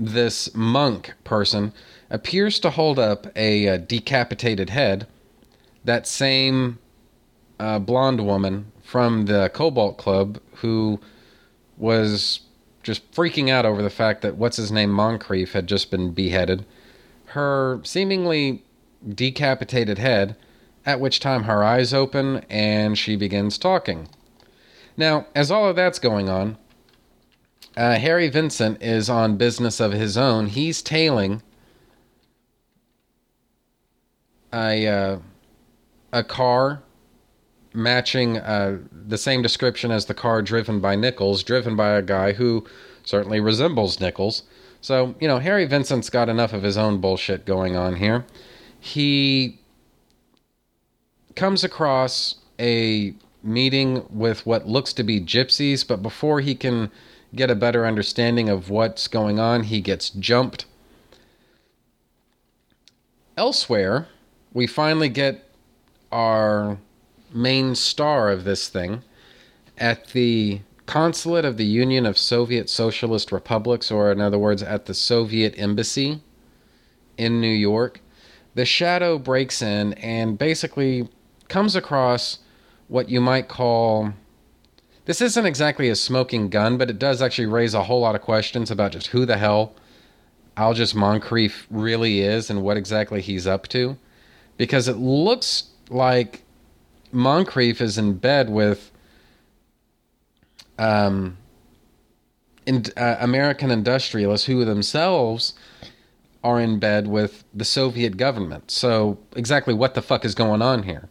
[0.01, 1.73] this monk person
[2.09, 5.07] appears to hold up a, a decapitated head.
[5.85, 6.79] That same
[7.59, 11.01] uh, blonde woman from the Cobalt Club who
[11.77, 12.41] was
[12.83, 16.65] just freaking out over the fact that what's his name Moncrief had just been beheaded.
[17.27, 18.65] Her seemingly
[19.09, 20.37] decapitated head,
[20.87, 24.09] at which time her eyes open and she begins talking.
[24.97, 26.57] Now, as all of that's going on,
[27.77, 30.47] uh, Harry Vincent is on business of his own.
[30.47, 31.43] He's tailing
[34.53, 35.19] a uh,
[36.13, 36.83] a car
[37.73, 42.33] matching uh, the same description as the car driven by Nichols, driven by a guy
[42.33, 42.67] who
[43.05, 44.43] certainly resembles Nichols.
[44.81, 48.25] So, you know, Harry Vincent's got enough of his own bullshit going on here.
[48.79, 49.61] He
[51.37, 56.91] comes across a meeting with what looks to be gypsies, but before he can
[57.35, 60.65] get a better understanding of what's going on, he gets jumped.
[63.37, 64.09] Elsewhere,
[64.53, 65.49] we finally get
[66.11, 66.79] our
[67.33, 69.03] main star of this thing
[69.79, 74.87] at the consulate of the Union of Soviet Socialist Republics, or in other words, at
[74.87, 76.21] the Soviet Embassy
[77.17, 78.01] in New York.
[78.55, 81.09] The shadow breaks in and basically
[81.49, 82.41] comes across
[82.89, 84.13] what you might call
[85.11, 88.21] this isn't exactly a smoking gun, but it does actually raise a whole lot of
[88.21, 89.75] questions about just who the hell
[90.57, 93.99] Algis Moncrief really is and what exactly he's up to.
[94.57, 96.45] Because it looks like
[97.11, 98.93] Moncrief is in bed with
[100.79, 101.37] um,
[102.65, 105.55] in, uh, American industrialists who themselves
[106.45, 108.71] are in bed with the Soviet government.
[108.71, 111.09] So, exactly what the fuck is going on here?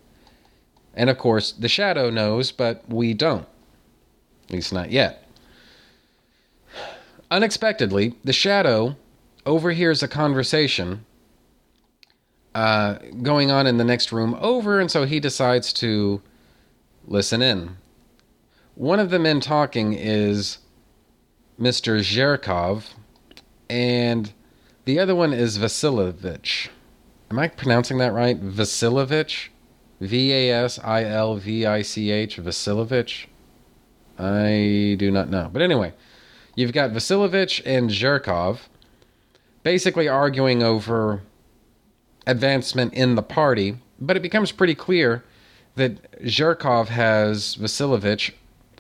[0.94, 3.46] And of course, the Shadow knows, but we don't.
[4.50, 5.28] At least not yet.
[7.30, 8.96] Unexpectedly, the Shadow
[9.46, 11.06] overhears a conversation
[12.56, 16.22] uh, going on in the next room over, and so he decides to
[17.06, 17.78] listen in.
[18.74, 20.58] One of the men talking is
[21.60, 22.00] Mr.
[22.00, 22.94] Zherkov,
[23.70, 24.34] and
[24.86, 26.70] the other one is Vasilovich.
[27.30, 28.42] Am I pronouncing that right?
[28.42, 29.50] Vasilovich?
[30.02, 33.29] V A S I L V I C H, Vasilovich?
[34.20, 35.50] I do not know.
[35.52, 35.94] But anyway,
[36.56, 38.60] you've got Vasilovich and Zherkov
[39.64, 41.22] basically arguing over
[42.28, 45.24] advancement in the party, but it becomes pretty clear
[45.76, 48.32] that Zherkov has Vasilovich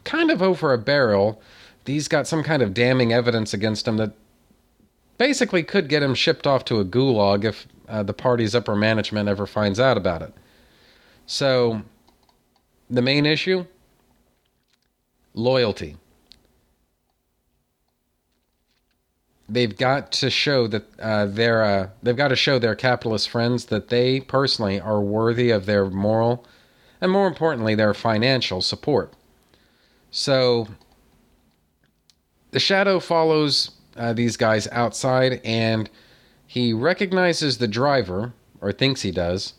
[0.03, 1.41] kind of over a barrel.
[1.85, 4.11] He's got some kind of damning evidence against him that
[5.17, 9.29] basically could get him shipped off to a gulag if uh, the party's upper management
[9.29, 10.33] ever finds out about it.
[11.25, 11.81] So,
[12.89, 13.65] the main issue
[15.33, 15.97] loyalty.
[19.47, 23.65] They've got to show that uh, they're uh, they've got to show their capitalist friends
[23.65, 26.45] that they personally are worthy of their moral
[27.01, 29.13] and more importantly their financial support.
[30.11, 30.67] So
[32.51, 35.89] the shadow follows uh, these guys outside and
[36.45, 39.53] he recognizes the driver or thinks he does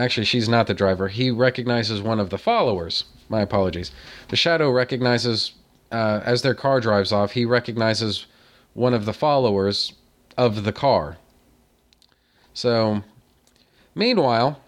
[0.00, 1.08] Actually, she's not the driver.
[1.08, 3.04] He recognizes one of the followers.
[3.28, 3.92] My apologies.
[4.28, 5.52] The shadow recognizes,
[5.92, 8.24] uh, as their car drives off, he recognizes
[8.72, 9.92] one of the followers
[10.38, 11.18] of the car.
[12.54, 13.02] So,
[13.94, 14.62] meanwhile,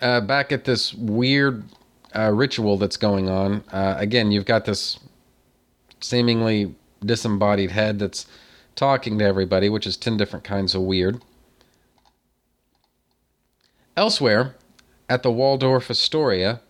[0.00, 1.62] uh, back at this weird
[2.12, 4.98] uh, ritual that's going on, uh, again, you've got this
[6.00, 8.26] seemingly disembodied head that's
[8.74, 11.22] talking to everybody, which is 10 different kinds of weird.
[13.96, 14.54] Elsewhere,
[15.08, 16.60] at the Waldorf Astoria,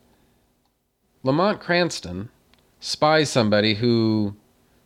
[1.24, 2.28] Lamont Cranston
[2.78, 4.36] spies somebody who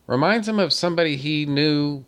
[0.06, 2.04] reminds him of somebody he knew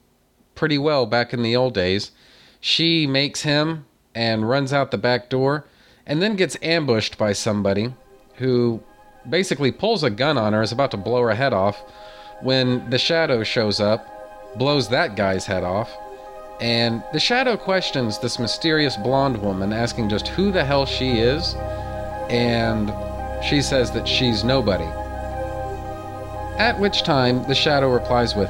[0.55, 2.13] pretty well back in the old days.
[2.61, 3.85] She makes him
[4.15, 5.67] and runs out the back door
[6.07, 7.95] and then gets ambushed by somebody
[8.37, 8.83] who
[9.29, 11.83] basically pulls a gun on her, is about to blow her head off
[12.41, 15.91] when the shadow shows up, blows that guy's head off,
[16.63, 21.57] and the shadow questions this mysterious blonde woman, asking just who the hell she is,
[22.31, 22.93] and
[23.45, 24.85] she says that she's nobody.
[26.61, 28.49] At which time the shadow replies with,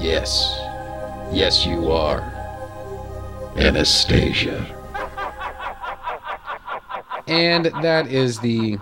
[0.00, 0.58] Yes,
[1.30, 2.22] yes, you are.
[3.58, 4.64] Anastasia.
[7.28, 8.78] And that is the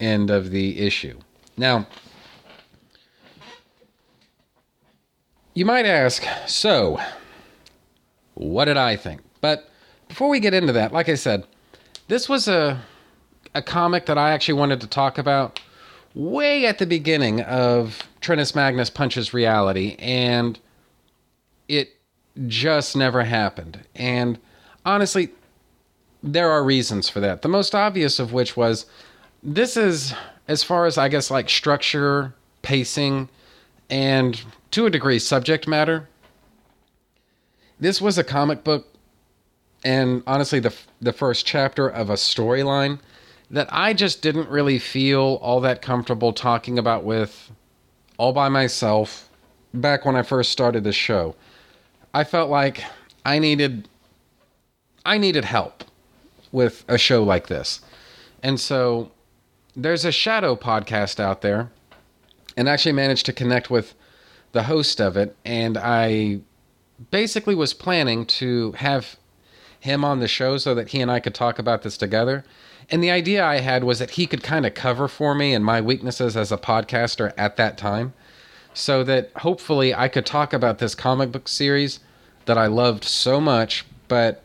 [0.00, 1.16] end of the issue.
[1.56, 1.86] Now,
[5.54, 6.98] you might ask, so
[8.40, 9.20] what did I think?
[9.40, 9.68] But
[10.08, 11.46] before we get into that, like I said,
[12.08, 12.80] this was a
[13.54, 15.60] a comic that I actually wanted to talk about
[16.14, 20.58] way at the beginning of Trinus Magnus Punches Reality, and
[21.68, 21.96] it
[22.46, 23.84] just never happened.
[23.94, 24.38] And
[24.86, 25.30] honestly,
[26.22, 27.42] there are reasons for that.
[27.42, 28.86] The most obvious of which was
[29.42, 30.14] this is
[30.48, 33.28] as far as I guess like structure, pacing,
[33.88, 36.08] and to a degree subject matter.
[37.80, 38.86] This was a comic book,
[39.82, 43.00] and honestly, the the first chapter of a storyline
[43.50, 47.50] that I just didn't really feel all that comfortable talking about with
[48.18, 49.28] all by myself
[49.74, 51.34] back when I first started the show.
[52.12, 52.84] I felt like
[53.24, 53.88] I needed
[55.04, 55.84] I needed help
[56.52, 57.80] with a show like this.
[58.42, 59.10] And so
[59.74, 61.70] there's a shadow podcast out there
[62.56, 63.94] and I actually managed to connect with
[64.52, 66.40] the host of it and I
[67.10, 69.16] basically was planning to have
[69.78, 72.44] him on the show so that he and I could talk about this together.
[72.90, 75.64] And the idea I had was that he could kind of cover for me and
[75.64, 78.12] my weaknesses as a podcaster at that time
[78.74, 82.00] so that hopefully I could talk about this comic book series
[82.46, 84.42] that I loved so much, but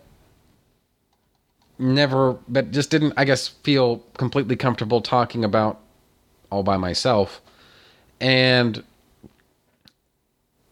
[1.78, 5.80] never, but just didn't, I guess, feel completely comfortable talking about
[6.52, 7.42] all by myself.
[8.20, 8.84] And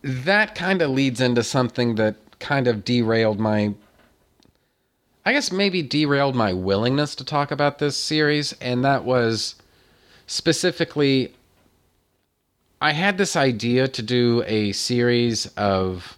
[0.03, 3.73] that kind of leads into something that kind of derailed my
[5.25, 9.55] I guess maybe derailed my willingness to talk about this series, and that was
[10.27, 11.33] specifically
[12.81, 16.17] I had this idea to do a series of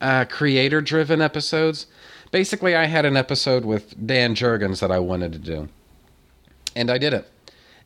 [0.00, 1.86] uh, creator driven episodes.
[2.30, 5.68] Basically, I had an episode with Dan Jurgens that I wanted to do,
[6.76, 7.28] and I did it.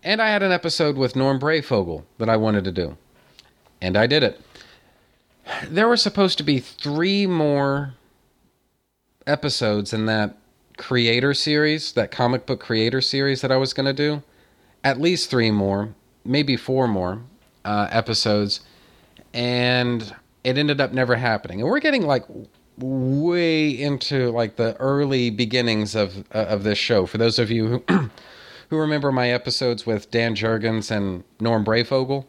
[0.05, 2.99] And I had an episode with Norm Breyfogle that I wanted to do,
[3.81, 4.41] and I did it.
[5.69, 7.95] There were supposed to be three more
[9.27, 10.37] episodes in that
[10.77, 14.23] creator series, that comic book creator series that I was going to do.
[14.85, 17.23] At least three more, maybe four more
[17.65, 18.61] uh, episodes.
[19.33, 20.15] And
[20.45, 21.61] it ended up never happening.
[21.61, 22.25] And we're getting like
[22.79, 27.07] way into like the early beginnings of uh, of this show.
[27.07, 28.11] For those of you who,
[28.71, 32.27] who remember my episodes with Dan Jurgens and Norm Breyfogle,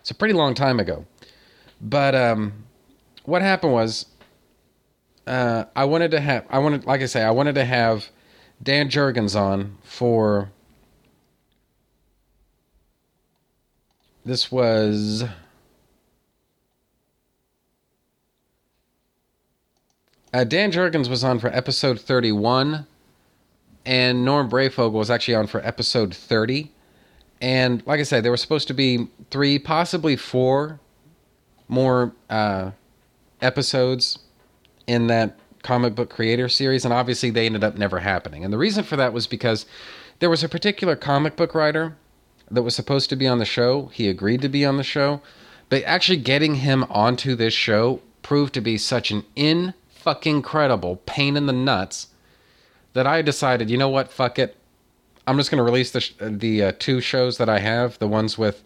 [0.00, 1.06] it's a pretty long time ago.
[1.80, 2.64] But um,
[3.24, 4.06] what happened was
[5.26, 8.08] uh, I wanted to have I wanted like I say I wanted to have
[8.62, 10.50] Dan Jurgens on for
[14.24, 15.24] this was
[20.32, 22.86] uh, Dan Jurgens was on for episode 31
[23.86, 26.70] and Norm Breyfogle was actually on for episode 30
[27.40, 30.80] and like I said there were supposed to be three possibly four
[31.68, 32.72] more uh,
[33.40, 34.18] episodes
[34.86, 38.44] in that comic book creator series, and obviously they ended up never happening.
[38.44, 39.66] And the reason for that was because
[40.18, 41.96] there was a particular comic book writer
[42.50, 43.86] that was supposed to be on the show.
[43.86, 45.20] He agreed to be on the show,
[45.68, 50.96] but actually getting him onto this show proved to be such an in fucking credible
[51.06, 52.08] pain in the nuts
[52.92, 54.56] that I decided, you know what, fuck it.
[55.30, 58.08] I'm just going to release the sh- the uh, two shows that I have, the
[58.08, 58.64] ones with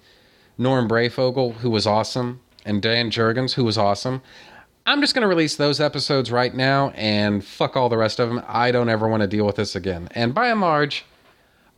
[0.56, 4.22] Norm Breyfogle, who was awesome, and Dan Jurgens, who was awesome.
[4.86, 8.30] I'm just going to release those episodes right now and fuck all the rest of
[8.30, 8.42] them.
[8.48, 10.08] I don't ever want to deal with this again.
[10.12, 11.04] And by and large,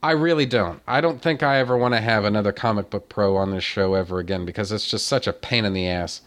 [0.05, 0.81] I really don't.
[0.87, 3.95] I don't think I ever want to have another comic book pro on this show
[3.95, 6.21] ever again because it's just such a pain in the ass.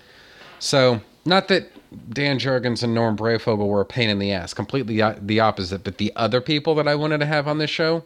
[0.59, 1.71] So, not that
[2.13, 5.97] Dan Jurgens and Norm Breyfogle were a pain in the ass, completely the opposite, but
[5.97, 8.03] the other people that I wanted to have on this show,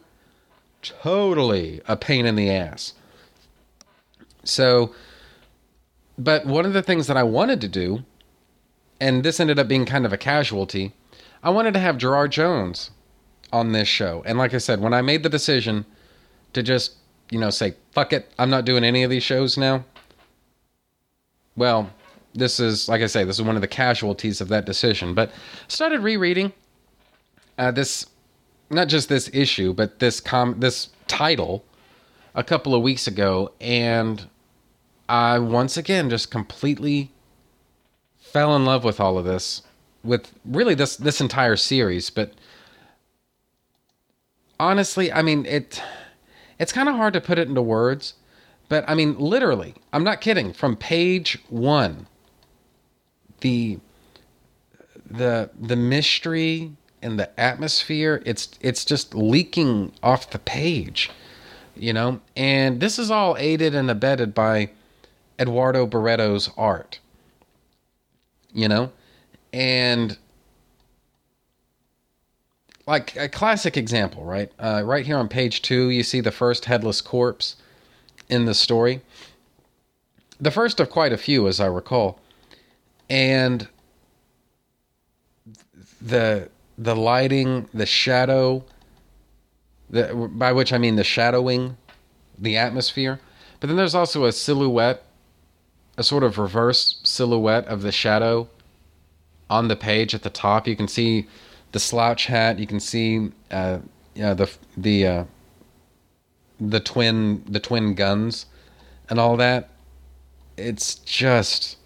[0.84, 2.94] totally a pain in the ass.
[4.44, 4.94] So,
[6.18, 8.04] but one of the things that I wanted to do
[9.00, 10.92] and this ended up being kind of a casualty.
[11.42, 12.90] I wanted to have Gerard Jones
[13.52, 14.22] on this show.
[14.24, 15.84] And like I said, when I made the decision
[16.52, 16.94] to just,
[17.30, 19.84] you know, say, fuck it, I'm not doing any of these shows now,
[21.56, 21.90] well,
[22.34, 25.14] this is, like I say, this is one of the casualties of that decision.
[25.14, 25.30] But
[25.68, 26.52] started rereading
[27.58, 28.06] uh, this,
[28.70, 31.64] not just this issue, but this com, this title
[32.34, 34.28] a couple of weeks ago, and
[35.08, 37.10] I once again just completely
[38.18, 39.62] fell in love with all of this,
[40.02, 42.10] with really this this entire series.
[42.10, 42.32] But
[44.58, 45.82] honestly, I mean it.
[46.58, 48.14] It's kind of hard to put it into words,
[48.68, 50.52] but I mean literally, I'm not kidding.
[50.52, 52.06] From page one,
[53.40, 53.78] the
[55.08, 56.72] the the mystery
[57.04, 61.10] and the atmosphere it's it's just leaking off the page
[61.76, 64.68] you know and this is all aided and abetted by
[65.38, 66.98] eduardo barreto's art
[68.54, 68.92] you know?
[69.52, 70.16] And
[72.86, 74.50] like a classic example, right?
[74.58, 77.56] Uh, right here on page two, you see the first headless corpse
[78.28, 79.02] in the story.
[80.40, 82.20] The first of quite a few, as I recall.
[83.10, 83.68] And
[86.00, 88.64] the the lighting, the shadow,
[89.90, 91.76] the, by which I mean the shadowing,
[92.38, 93.20] the atmosphere.
[93.60, 95.04] But then there's also a silhouette,
[95.96, 98.48] a sort of reverse silhouette of the shadow
[99.48, 100.66] on the page at the top.
[100.66, 101.28] You can see
[101.72, 102.58] the slouch hat.
[102.58, 103.78] You can see uh,
[104.14, 105.24] yeah, the the uh,
[106.60, 108.46] the twin the twin guns
[109.08, 109.70] and all that.
[110.56, 111.76] It's just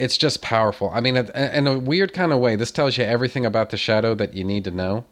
[0.00, 0.90] it's just powerful.
[0.94, 4.14] I mean, in a weird kind of way, this tells you everything about the shadow
[4.14, 5.04] that you need to know,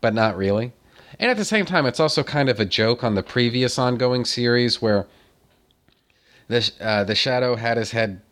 [0.00, 0.72] but not really.
[1.18, 4.24] And at the same time, it's also kind of a joke on the previous ongoing
[4.24, 5.08] series where
[6.46, 8.22] the uh, the shadow had his head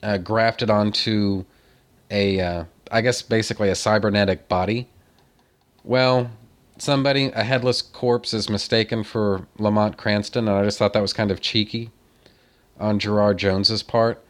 [0.00, 1.44] uh, grafted onto
[2.08, 4.88] a, uh, I guess, basically a cybernetic body.
[5.82, 6.30] Well,
[6.78, 11.12] somebody, a headless corpse, is mistaken for Lamont Cranston, and I just thought that was
[11.12, 11.90] kind of cheeky
[12.78, 14.22] on Gerard Jones's part.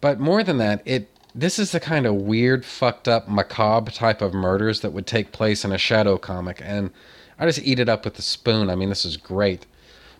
[0.00, 4.22] But more than that, it this is the kind of weird, fucked up, macabre type
[4.22, 6.90] of murders that would take place in a shadow comic, and
[7.38, 8.70] I just eat it up with a spoon.
[8.70, 9.66] I mean, this is great.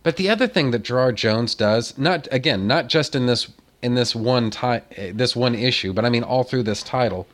[0.03, 3.51] But the other thing that Gerard Jones does, not again, not just in this
[3.83, 7.27] in this one ti- this one issue, but I mean all through this title,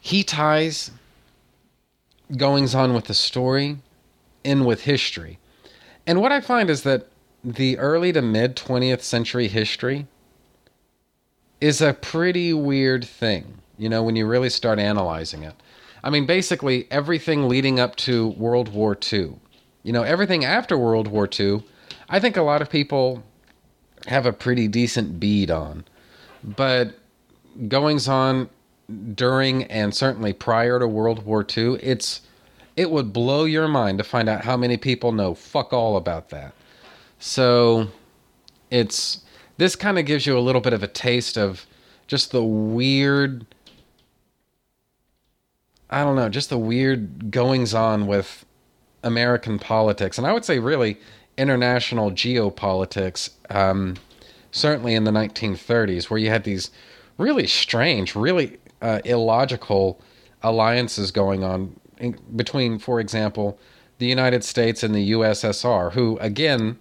[0.00, 0.90] he ties
[2.36, 3.78] goings on with the story
[4.44, 5.38] in with history.
[6.06, 7.06] And what I find is that
[7.42, 10.06] the early to mid 20th century history
[11.60, 15.54] is a pretty weird thing, you know, when you really start analyzing it.
[16.02, 19.34] I mean, basically, everything leading up to World War II,
[19.82, 21.62] you know, everything after World War II,
[22.08, 23.22] I think a lot of people
[24.06, 25.84] have a pretty decent bead on.
[26.42, 26.94] But
[27.68, 28.48] goings on
[29.14, 32.22] during and certainly prior to World War II, it's
[32.76, 36.30] it would blow your mind to find out how many people know fuck all about
[36.30, 36.54] that.
[37.20, 37.88] So
[38.70, 39.20] it's
[39.58, 41.66] this kind of gives you a little bit of a taste of
[42.06, 43.46] just the weird
[45.88, 48.44] I don't know, just the weird goings on with
[49.02, 50.98] American politics, and I would say really
[51.36, 53.30] international geopolitics.
[53.50, 53.96] Um,
[54.52, 56.70] certainly in the 1930s, where you had these
[57.18, 60.00] really strange, really uh, illogical
[60.42, 63.58] alliances going on in, between, for example,
[63.98, 66.78] the United States and the USSR, who again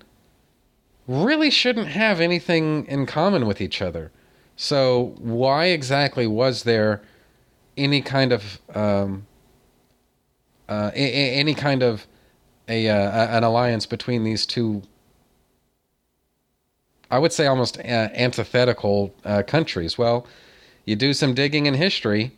[1.10, 4.12] really shouldn't have anything in common with each other.
[4.56, 7.02] So why exactly was there
[7.76, 9.26] any kind of um,
[10.70, 12.06] uh, a- a- any kind of
[12.68, 14.84] a, uh, an alliance between these two?
[17.10, 19.98] I would say almost uh, antithetical uh, countries.
[19.98, 20.28] Well,
[20.86, 22.34] you do some digging in history.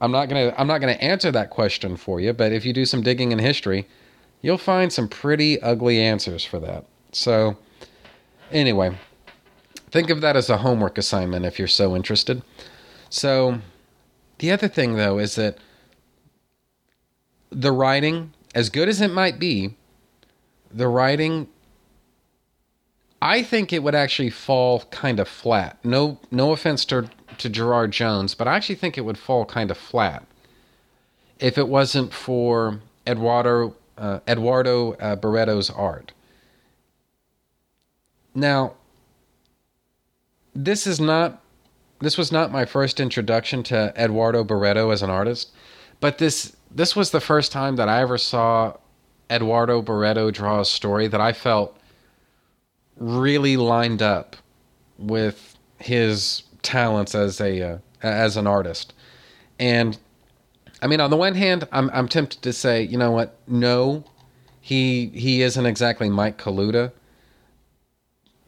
[0.00, 2.84] I'm not gonna I'm not gonna answer that question for you, but if you do
[2.84, 3.86] some digging in history,
[4.40, 6.84] you'll find some pretty ugly answers for that.
[7.12, 7.56] So,
[8.52, 8.96] anyway,
[9.90, 12.42] think of that as a homework assignment if you're so interested.
[13.10, 13.60] So,
[14.38, 15.58] the other thing though is that
[17.50, 19.76] the writing, as good as it might be,
[20.72, 21.48] the writing
[23.22, 25.78] I think it would actually fall kind of flat.
[25.84, 29.70] No no offense to to Gerard Jones, but I actually think it would fall kind
[29.70, 30.26] of flat
[31.38, 36.10] if it wasn't for Eduardo uh, Eduardo uh, Barreto's art.
[38.34, 38.74] Now,
[40.54, 41.42] this is not
[42.00, 45.52] this was not my first introduction to Eduardo Barreto as an artist,
[46.00, 48.74] but this this was the first time that I ever saw
[49.30, 51.78] Eduardo Barreto draw a story that I felt
[52.96, 54.36] really lined up
[54.98, 58.94] with his talents as a uh, as an artist.
[59.58, 59.98] And
[60.82, 63.36] I mean, on the one hand, I'm I'm tempted to say, you know what?
[63.46, 64.04] No,
[64.60, 66.92] he he isn't exactly Mike Kaluta.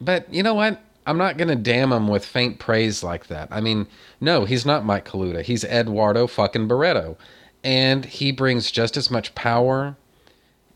[0.04, 0.80] But you know what?
[1.06, 3.48] I'm not gonna damn him with faint praise like that.
[3.50, 3.86] I mean,
[4.20, 5.42] no, he's not Mike Kaluta.
[5.42, 7.16] He's Eduardo fucking Barreto,
[7.62, 9.96] and he brings just as much power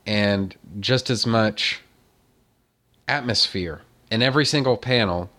[0.06, 1.80] and just as much
[3.06, 5.30] atmosphere in every single panel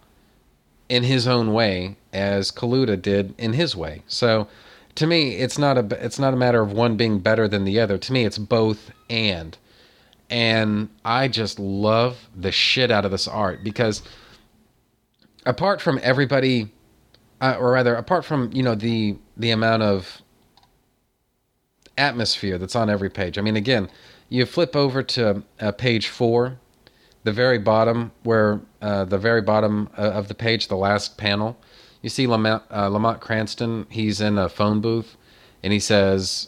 [0.89, 4.03] in his own way as Kaluta did in his way.
[4.07, 4.47] So
[4.95, 7.79] to me it's not a it's not a matter of one being better than the
[7.79, 7.97] other.
[7.97, 9.57] To me it's both and.
[10.29, 14.03] And I just love the shit out of this art because
[15.45, 16.71] apart from everybody
[17.41, 20.21] uh, or rather apart from, you know, the the amount of
[21.97, 23.37] atmosphere that's on every page.
[23.37, 23.89] I mean again,
[24.29, 26.59] you flip over to uh, page 4
[27.23, 31.57] the very bottom, where uh, the very bottom uh, of the page, the last panel,
[32.01, 33.85] you see Lamont, uh, Lamont Cranston.
[33.89, 35.17] He's in a phone booth,
[35.61, 36.47] and he says,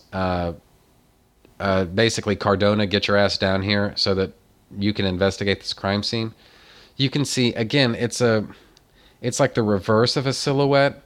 [1.61, 4.33] uh, basically, Cardona, get your ass down here so that
[4.77, 6.33] you can investigate this crime scene.
[6.97, 8.45] You can see again, it's a,
[9.21, 11.03] it's like the reverse of a silhouette.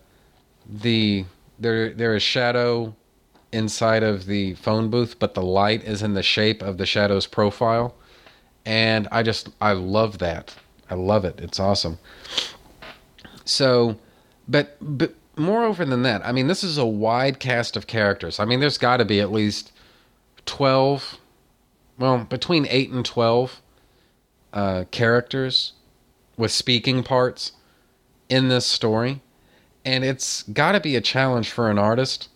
[0.68, 1.26] The
[1.60, 2.96] there there is shadow
[3.52, 7.26] inside of the phone booth, but the light is in the shape of the shadow's
[7.26, 7.96] profile.
[8.66, 10.56] And I just, I love that.
[10.90, 11.40] I love it.
[11.40, 11.98] It's awesome.
[13.46, 13.98] So,
[14.48, 18.40] but, but moreover than that, I mean, this is a wide cast of characters.
[18.40, 19.72] I mean, there's got to be at least
[20.46, 21.18] 12,
[21.98, 23.62] well, between 8 and 12
[24.54, 25.74] uh, characters
[26.38, 27.54] with speaking parts
[28.30, 29.22] in this story.
[29.84, 32.30] And it's got to be a challenge for an artist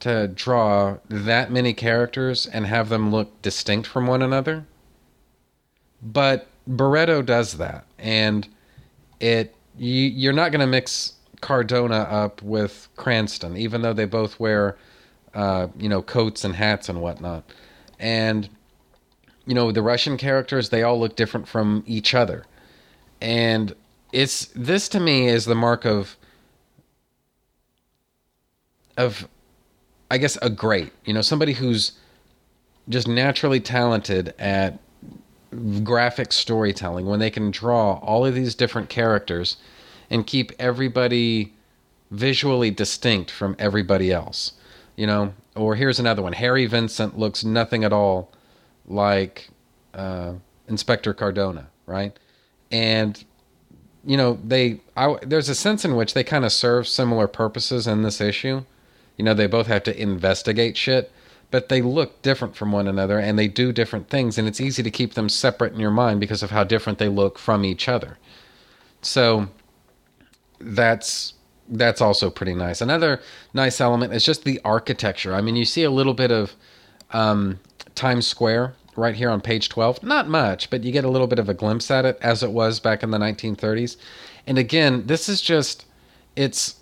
[0.00, 4.66] to draw that many characters and have them look distinct from one another.
[6.02, 7.86] But Barreto does that.
[7.98, 8.46] And
[9.20, 14.38] it you, you're not going to mix Cardona up with Cranston, even though they both
[14.38, 14.76] wear,
[15.34, 17.44] uh, you know, coats and hats and whatnot.
[17.98, 18.48] And,
[19.46, 22.44] you know, the Russian characters, they all look different from each other.
[23.20, 23.74] And
[24.12, 26.16] it's this to me is the mark of
[28.96, 29.28] of
[30.10, 31.92] I guess a great, you know, somebody who's
[32.88, 34.78] just naturally talented at
[35.82, 39.56] graphic storytelling when they can draw all of these different characters
[40.10, 41.52] and keep everybody
[42.10, 44.52] visually distinct from everybody else.
[44.96, 46.32] You know, or here's another one.
[46.34, 48.32] Harry Vincent looks nothing at all
[48.86, 49.48] like
[49.92, 50.34] uh,
[50.68, 52.16] Inspector Cardona, right?
[52.70, 53.22] And
[54.06, 57.86] you know, they I, there's a sense in which they kind of serve similar purposes
[57.86, 58.64] in this issue.
[59.16, 61.12] You know, they both have to investigate shit,
[61.50, 64.82] but they look different from one another and they do different things, and it's easy
[64.82, 67.88] to keep them separate in your mind because of how different they look from each
[67.88, 68.18] other.
[69.02, 69.48] So
[70.58, 71.33] that's
[71.68, 72.80] that's also pretty nice.
[72.80, 73.20] Another
[73.52, 75.34] nice element is just the architecture.
[75.34, 76.54] I mean, you see a little bit of
[77.10, 77.60] um,
[77.94, 80.02] Times Square right here on page 12.
[80.02, 82.50] Not much, but you get a little bit of a glimpse at it as it
[82.50, 83.96] was back in the 1930s.
[84.46, 85.86] And again, this is just,
[86.36, 86.76] it's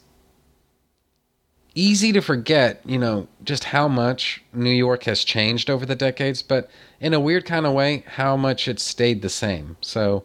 [1.75, 6.43] easy to forget, you know, just how much New York has changed over the decades,
[6.43, 6.71] but
[7.01, 9.77] in a weird kind of way, how much it's stayed the same.
[9.81, 10.25] So,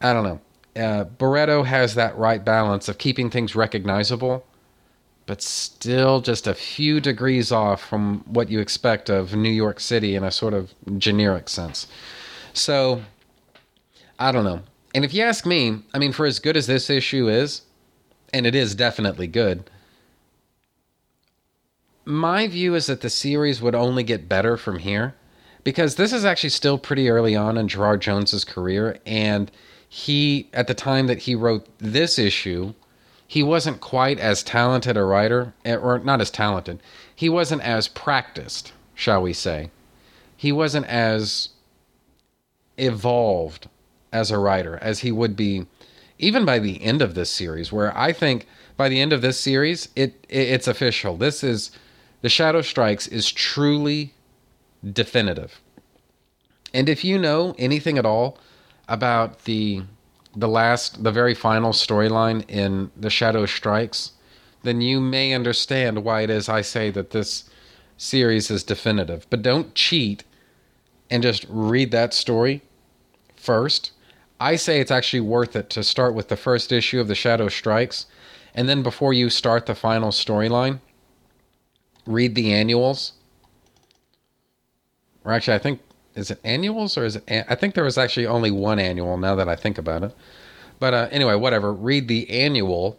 [0.00, 0.40] I don't know.
[0.74, 4.44] Uh, Barreto has that right balance of keeping things recognizable,
[5.26, 10.16] but still just a few degrees off from what you expect of New York City
[10.16, 11.86] in a sort of generic sense.
[12.54, 13.02] So,
[14.18, 14.62] I don't know.
[14.94, 17.62] And if you ask me, I mean, for as good as this issue is,
[18.32, 19.68] and it is definitely good,
[22.04, 25.14] my view is that the series would only get better from here
[25.64, 29.50] because this is actually still pretty early on in Gerard Jones's career and
[29.94, 32.72] he at the time that he wrote this issue
[33.26, 36.80] he wasn't quite as talented a writer eh, or not as talented.
[37.14, 39.70] He wasn't as practiced shall we say.
[40.34, 41.50] He wasn't as
[42.78, 43.68] evolved
[44.14, 45.66] as a writer as he would be
[46.18, 48.46] even by the end of this series where i think
[48.78, 51.18] by the end of this series it, it it's official.
[51.18, 51.70] This is
[52.22, 54.14] the Shadow Strikes is truly
[54.90, 55.60] definitive.
[56.72, 58.38] And if you know anything at all
[58.92, 59.82] about the
[60.36, 64.12] the last the very final storyline in The Shadow Strikes,
[64.62, 67.48] then you may understand why it is I say that this
[67.96, 69.26] series is definitive.
[69.30, 70.24] But don't cheat
[71.10, 72.62] and just read that story
[73.34, 73.92] first.
[74.38, 77.48] I say it's actually worth it to start with the first issue of The Shadow
[77.48, 78.06] Strikes
[78.54, 80.80] and then before you start the final storyline,
[82.06, 83.12] read the annuals.
[85.24, 85.80] Or actually, I think
[86.14, 87.44] is it annuals or is it?
[87.48, 89.16] I think there was actually only one annual.
[89.16, 90.14] Now that I think about it,
[90.78, 91.72] but uh, anyway, whatever.
[91.72, 92.98] Read the annual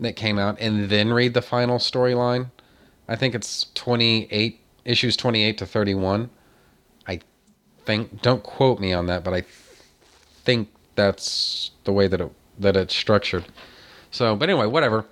[0.00, 2.50] that came out and then read the final storyline.
[3.08, 6.30] I think it's twenty eight issues, twenty eight to thirty one.
[7.06, 7.20] I
[7.84, 8.22] think.
[8.22, 9.44] Don't quote me on that, but I
[10.44, 13.44] think that's the way that it that it's structured.
[14.10, 15.06] So, but anyway, whatever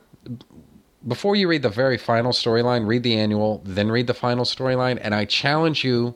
[1.06, 4.98] before you read the very final storyline, read the annual, then read the final storyline,
[5.00, 6.14] and I challenge you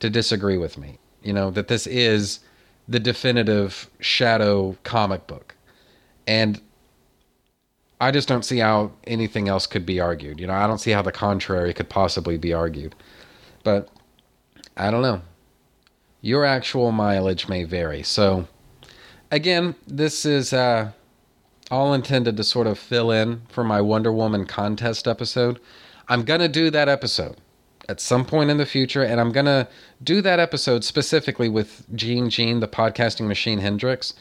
[0.00, 0.98] to disagree with me.
[1.22, 2.40] You know, that this is
[2.88, 5.54] the definitive Shadow comic book.
[6.26, 6.60] And
[8.00, 10.40] I just don't see how anything else could be argued.
[10.40, 12.94] You know, I don't see how the contrary could possibly be argued.
[13.62, 13.88] But
[14.76, 15.22] I don't know.
[16.20, 18.02] Your actual mileage may vary.
[18.02, 18.46] So,
[19.30, 20.92] again, this is uh,
[21.70, 25.60] all intended to sort of fill in for my Wonder Woman contest episode.
[26.08, 27.36] I'm going to do that episode
[27.88, 29.68] at some point in the future, and I'm to
[30.02, 34.14] do that episode specifically with Gene Gene, the podcasting machine Hendrix.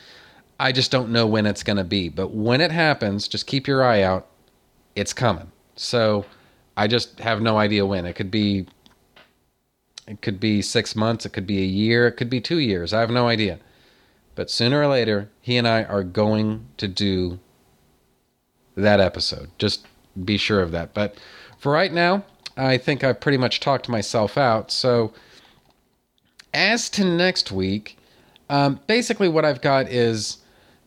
[0.59, 3.83] I just don't know when it's to be, but when it happens, just keep your
[3.83, 4.27] eye out.
[4.95, 5.51] It's coming.
[5.75, 6.25] So
[6.77, 8.05] I just have no idea when.
[8.05, 8.67] It could be
[10.07, 12.93] it could be 6 months, it could be a year, it could be 2 years.
[12.93, 13.59] I have no idea.
[14.35, 17.39] But sooner or later, he and I are going to do
[18.75, 19.49] that episode.
[19.57, 19.85] Just
[20.25, 20.93] be sure of that.
[20.93, 21.17] But
[21.57, 22.25] for right now,
[22.55, 24.71] I think I've pretty much talked myself out.
[24.71, 25.13] So,
[26.53, 27.97] as to next week,
[28.49, 30.37] um, basically what I've got is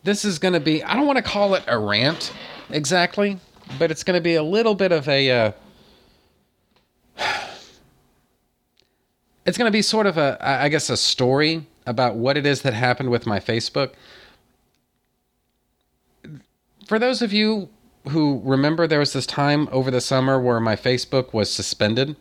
[0.03, 2.31] this is going to be, I don't want to call it a rant
[2.69, 3.39] exactly,
[3.77, 5.31] but it's going to be a little bit of a.
[5.31, 5.51] Uh,
[9.45, 12.61] it's going to be sort of a, I guess, a story about what it is
[12.61, 13.93] that happened with my Facebook.
[16.85, 17.69] For those of you
[18.09, 22.15] who remember, there was this time over the summer where my Facebook was suspended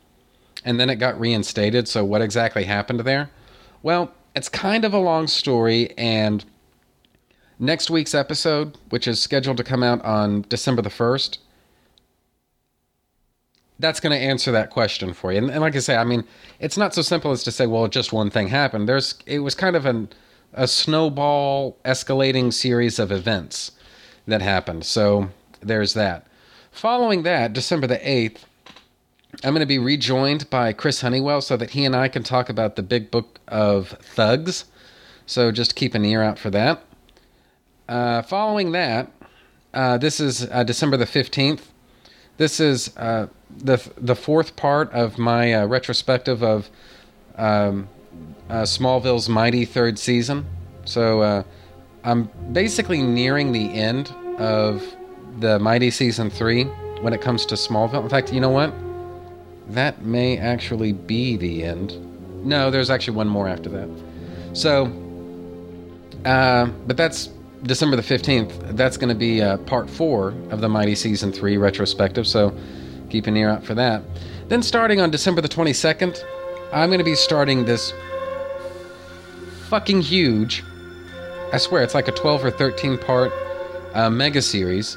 [0.64, 1.89] and then it got reinstated.
[1.89, 3.30] So, what exactly happened there?
[3.82, 6.45] Well, it's kind of a long story, and
[7.59, 11.39] next week's episode, which is scheduled to come out on December the 1st,
[13.78, 15.39] that's going to answer that question for you.
[15.39, 16.24] And, and, like I say, I mean,
[16.59, 18.89] it's not so simple as to say, well, just one thing happened.
[18.89, 20.09] There's, it was kind of an,
[20.53, 23.72] a snowball escalating series of events
[24.26, 24.84] that happened.
[24.84, 25.28] So
[25.67, 26.27] there's that.
[26.71, 28.41] Following that, December the 8th,
[29.45, 32.49] I'm going to be rejoined by Chris Honeywell so that he and I can talk
[32.49, 34.64] about the big book of thugs.
[35.27, 36.83] So just keep an ear out for that.
[37.89, 39.11] Uh, following that,
[39.75, 41.61] uh, this is uh, December the 15th.
[42.39, 46.69] This is uh, the the fourth part of my uh, retrospective of
[47.37, 47.89] um,
[48.51, 50.45] uh, Smallville's mighty third season.
[50.85, 51.45] So
[52.05, 54.83] I'm basically nearing the end of
[55.39, 56.64] the mighty season three
[57.01, 58.03] when it comes to Smallville.
[58.03, 58.72] In fact, you know what?
[59.68, 62.03] That may actually be the end.
[62.45, 63.89] No, there's actually one more after that.
[64.53, 64.87] So,
[66.24, 67.30] uh, but that's
[67.64, 68.76] December the 15th.
[68.76, 72.57] That's going to be uh, part four of the Mighty Season 3 retrospective, so
[73.11, 74.03] keep an ear out for that.
[74.49, 76.22] Then, starting on December the 22nd,
[76.72, 77.93] I'm going to be starting this
[79.68, 80.62] fucking huge,
[81.53, 83.32] I swear, it's like a 12 or 13 part
[83.95, 84.97] uh, mega series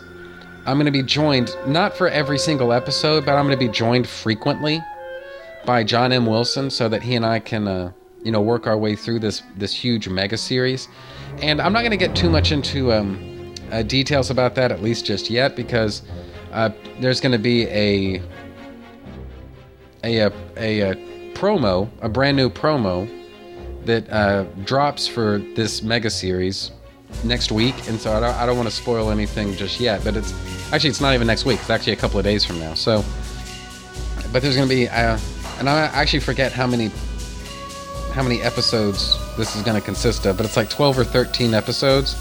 [0.70, 3.72] I'm going to be joined, not for every single episode, but I'm going to be
[3.72, 4.80] joined frequently
[5.66, 6.28] by John M.
[6.28, 7.92] Wilson so that he and I can, uh,
[8.22, 10.88] you know, work our way through this, this huge mega series.
[11.42, 14.84] And I'm not going to get too much into um, uh, details about that, at
[14.84, 16.04] least just yet, because
[16.52, 18.22] uh, there's going to be a,
[20.04, 20.96] a, a, a, a
[21.34, 23.10] promo, a brand new promo
[23.86, 26.70] that uh, drops for this mega series
[27.24, 30.04] next week, and so I don't, I don't want to spoil anything just yet.
[30.04, 30.34] But it's
[30.72, 31.60] actually it's not even next week.
[31.60, 32.74] It's actually a couple of days from now.
[32.74, 33.04] So,
[34.32, 35.18] but there's going to be, uh,
[35.60, 36.92] and I actually forget how many
[38.14, 41.54] how many episodes this is going to consist of, but it's like 12 or 13
[41.54, 42.16] episodes.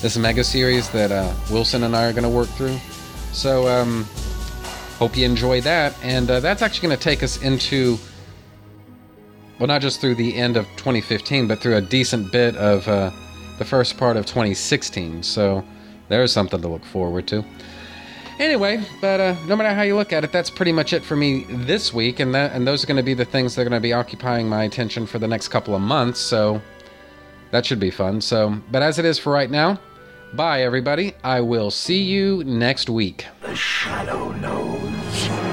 [0.00, 2.76] This mega series that uh, Wilson and I are going to work through.
[3.32, 4.04] So, um,
[4.98, 5.96] hope you enjoy that.
[6.02, 7.98] And uh, that's actually going to take us into,
[9.58, 13.10] well, not just through the end of 2015, but through a decent bit of uh,
[13.58, 15.22] the first part of 2016.
[15.22, 15.64] So
[16.08, 17.44] there's something to look forward to.
[18.38, 21.14] Anyway, but uh, no matter how you look at it, that's pretty much it for
[21.14, 23.64] me this week, and that and those are going to be the things that are
[23.64, 26.18] going to be occupying my attention for the next couple of months.
[26.18, 26.60] So
[27.50, 28.20] that should be fun.
[28.20, 29.78] So, but as it is for right now,
[30.32, 31.14] bye everybody.
[31.22, 33.26] I will see you next week.
[33.42, 35.51] The shadow knows.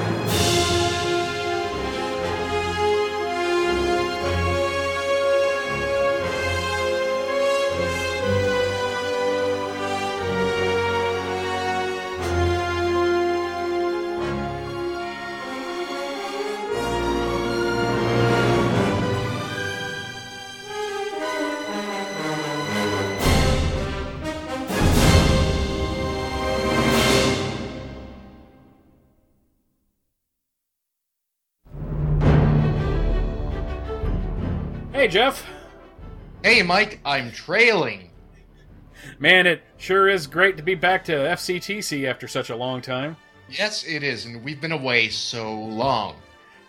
[35.00, 35.47] Hey, Jeff.
[36.43, 38.10] Hey, Mike, I'm trailing.
[39.18, 43.16] Man, it sure is great to be back to FCTC after such a long time.
[43.47, 46.18] Yes, it is, and we've been away so long.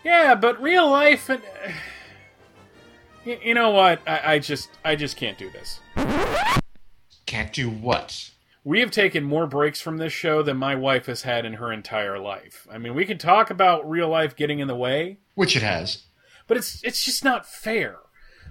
[0.05, 1.41] Yeah, but real life and.
[3.25, 3.99] You, you know what?
[4.07, 5.81] I, I just I just can't do this.
[7.25, 8.31] Can't do what?
[8.63, 11.69] We have taken more breaks from this show than my wife has had in her
[11.73, 12.65] entire life.
[12.71, 16.03] I mean, we can talk about real life getting in the way, Which it has.
[16.47, 17.97] but it's it's just not fair.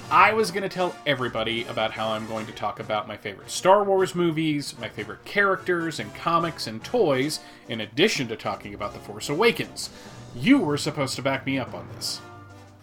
[0.09, 3.51] I was going to tell everybody about how I'm going to talk about my favorite
[3.51, 8.93] Star Wars movies, my favorite characters and comics and toys, in addition to talking about
[8.93, 9.91] The Force Awakens.
[10.33, 12.21] You were supposed to back me up on this.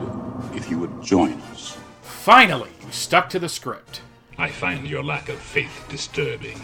[0.55, 1.77] if you would join us.
[2.03, 4.01] Finally, you stuck to the script.
[4.39, 6.61] I find your lack of faith disturbing.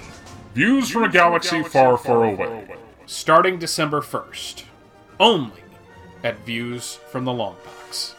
[0.55, 2.75] Views from a Galaxy Far, Far Away.
[3.07, 4.65] Starting December 1st.
[5.21, 5.63] Only
[6.25, 8.15] at Views from the Long Box.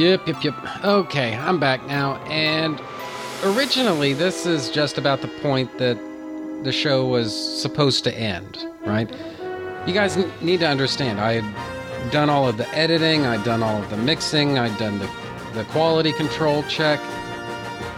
[0.00, 0.54] Yep, yep, yep.
[0.82, 2.16] Okay, I'm back now.
[2.24, 2.80] And
[3.44, 5.98] originally, this is just about the point that
[6.64, 9.10] the show was supposed to end, right?
[9.86, 11.20] You guys n- need to understand.
[11.20, 14.98] I had done all of the editing, I'd done all of the mixing, I'd done
[15.00, 15.10] the,
[15.52, 16.98] the quality control check.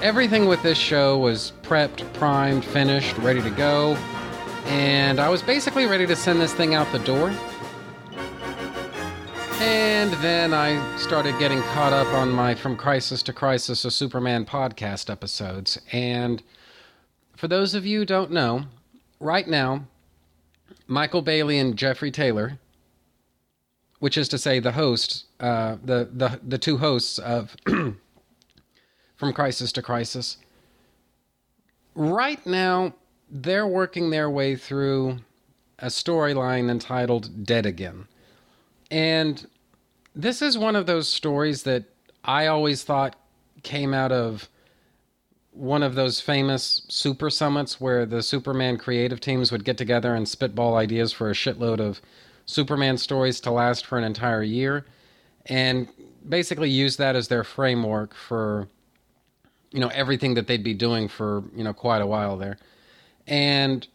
[0.03, 3.95] Everything with this show was prepped, primed, finished, ready to go.
[4.67, 7.33] And I was basically ready to send this thing out the door.
[9.63, 14.45] And then I started getting caught up on my From Crisis to Crisis, a Superman
[14.45, 15.81] podcast episodes.
[15.93, 16.43] And
[17.37, 18.65] for those of you who don't know,
[19.21, 19.87] right now,
[20.89, 22.59] Michael Bailey and Jeffrey Taylor,
[24.01, 29.71] which is to say the hosts, uh, the, the, the two hosts of From Crisis
[29.71, 30.39] to Crisis,
[31.95, 32.95] right now,
[33.31, 35.19] they're working their way through
[35.79, 38.09] a storyline entitled Dead Again.
[38.93, 39.47] And
[40.15, 41.85] this is one of those stories that
[42.23, 43.17] I always thought
[43.63, 44.51] came out of
[45.53, 50.29] one of those famous super summits where the Superman creative teams would get together and
[50.29, 52.03] spitball ideas for a shitload of
[52.45, 54.85] Superman stories to last for an entire year
[55.47, 55.89] and
[56.29, 58.69] basically use that as their framework for
[59.71, 62.59] you know everything that they'd be doing for you know quite a while there.
[63.27, 63.87] And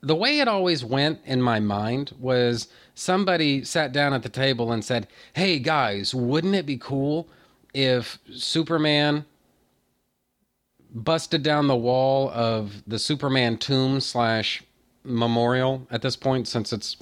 [0.00, 4.72] the way it always went in my mind was somebody sat down at the table
[4.72, 7.28] and said, Hey guys, wouldn't it be cool
[7.74, 9.24] if Superman
[10.94, 14.62] busted down the wall of the Superman tomb slash
[15.04, 16.96] memorial at this point since it's.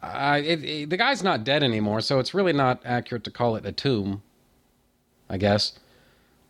[0.00, 3.66] It, it, the guy's not dead anymore, so it's really not accurate to call it
[3.66, 4.22] a tomb,
[5.28, 5.72] I guess.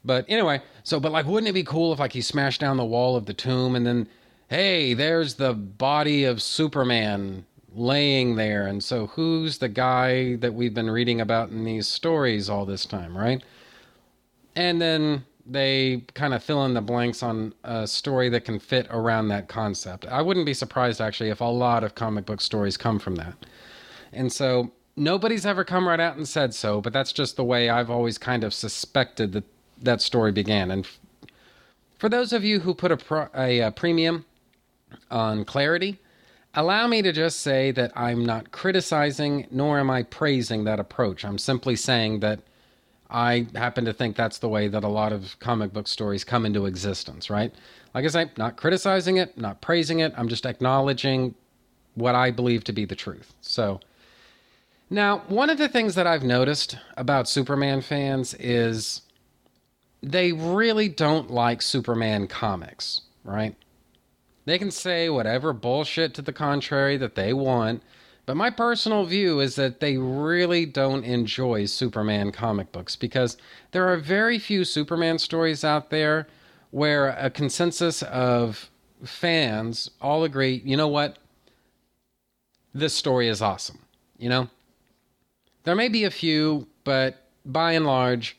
[0.05, 2.85] But anyway, so but like, wouldn't it be cool if like he smashed down the
[2.85, 4.07] wall of the tomb and then
[4.49, 7.45] hey, there's the body of Superman
[7.75, 8.67] laying there.
[8.67, 12.87] And so who's the guy that we've been reading about in these stories all this
[12.87, 13.43] time, right?
[14.57, 18.87] And then they kind of fill in the blanks on a story that can fit
[18.91, 20.07] around that concept.
[20.07, 23.35] I wouldn't be surprised actually if a lot of comic book stories come from that.
[24.13, 27.69] And so nobody's ever come right out and said so, but that's just the way
[27.69, 29.45] I've always kind of suspected that
[29.81, 30.71] that story began.
[30.71, 30.89] And
[31.99, 34.25] for those of you who put a, pro- a, a premium
[35.11, 35.99] on clarity,
[36.55, 41.25] allow me to just say that I'm not criticizing nor am I praising that approach.
[41.25, 42.41] I'm simply saying that
[43.11, 46.45] I happen to think that's the way that a lot of comic book stories come
[46.45, 47.55] into existence, right?
[47.95, 50.13] Like I say, not criticizing it, not praising it.
[50.17, 51.35] I'm just acknowledging
[51.95, 53.35] what I believe to be the truth.
[53.41, 53.81] So,
[54.91, 59.03] now, one of the things that I've noticed about Superman fans is
[60.03, 63.55] they really don't like Superman comics, right?
[64.49, 67.83] They can say whatever bullshit to the contrary that they want,
[68.25, 73.37] but my personal view is that they really don't enjoy Superman comic books because
[73.73, 76.29] there are very few Superman stories out there
[76.71, 78.71] where a consensus of
[79.05, 81.19] fans all agree, you know what?
[82.73, 83.81] This story is awesome.
[84.17, 84.49] You know?
[85.65, 88.39] There may be a few, but by and large,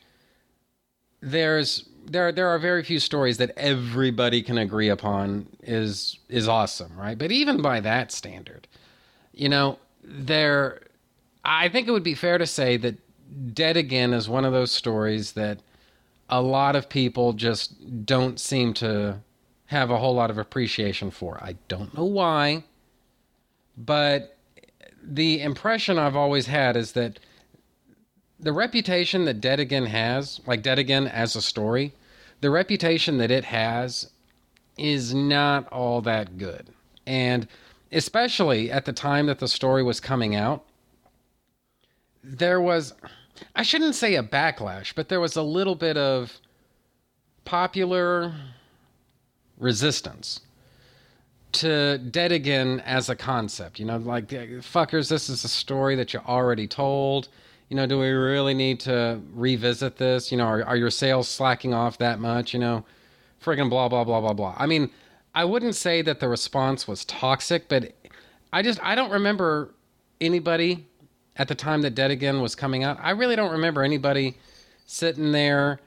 [1.20, 6.92] there's there there are very few stories that everybody can agree upon is is awesome,
[6.96, 7.18] right?
[7.18, 8.66] But even by that standard,
[9.32, 10.80] you know, there
[11.44, 12.96] I think it would be fair to say that
[13.54, 15.58] Dead Again is one of those stories that
[16.28, 19.18] a lot of people just don't seem to
[19.66, 21.42] have a whole lot of appreciation for.
[21.42, 22.64] I don't know why,
[23.76, 24.36] but
[25.02, 27.18] the impression I've always had is that
[28.42, 31.92] the reputation that Dead has, like Dead as a story,
[32.40, 34.10] the reputation that it has
[34.78, 36.68] is not all that good.
[37.06, 37.46] And
[37.92, 40.64] especially at the time that the story was coming out,
[42.22, 42.94] there was,
[43.54, 46.38] I shouldn't say a backlash, but there was a little bit of
[47.44, 48.34] popular
[49.58, 50.40] resistance
[51.52, 53.78] to Dead Again as a concept.
[53.78, 57.28] You know, like, fuckers, this is a story that you already told
[57.70, 60.30] you know, do we really need to revisit this?
[60.30, 62.52] You know, are, are your sales slacking off that much?
[62.52, 62.84] You know,
[63.42, 64.54] friggin' blah, blah, blah, blah, blah.
[64.58, 64.90] I mean,
[65.36, 67.94] I wouldn't say that the response was toxic, but
[68.52, 69.72] I just, I don't remember
[70.20, 70.88] anybody
[71.36, 72.98] at the time that Dead Again was coming out.
[73.00, 74.36] I really don't remember anybody
[74.84, 75.78] sitting there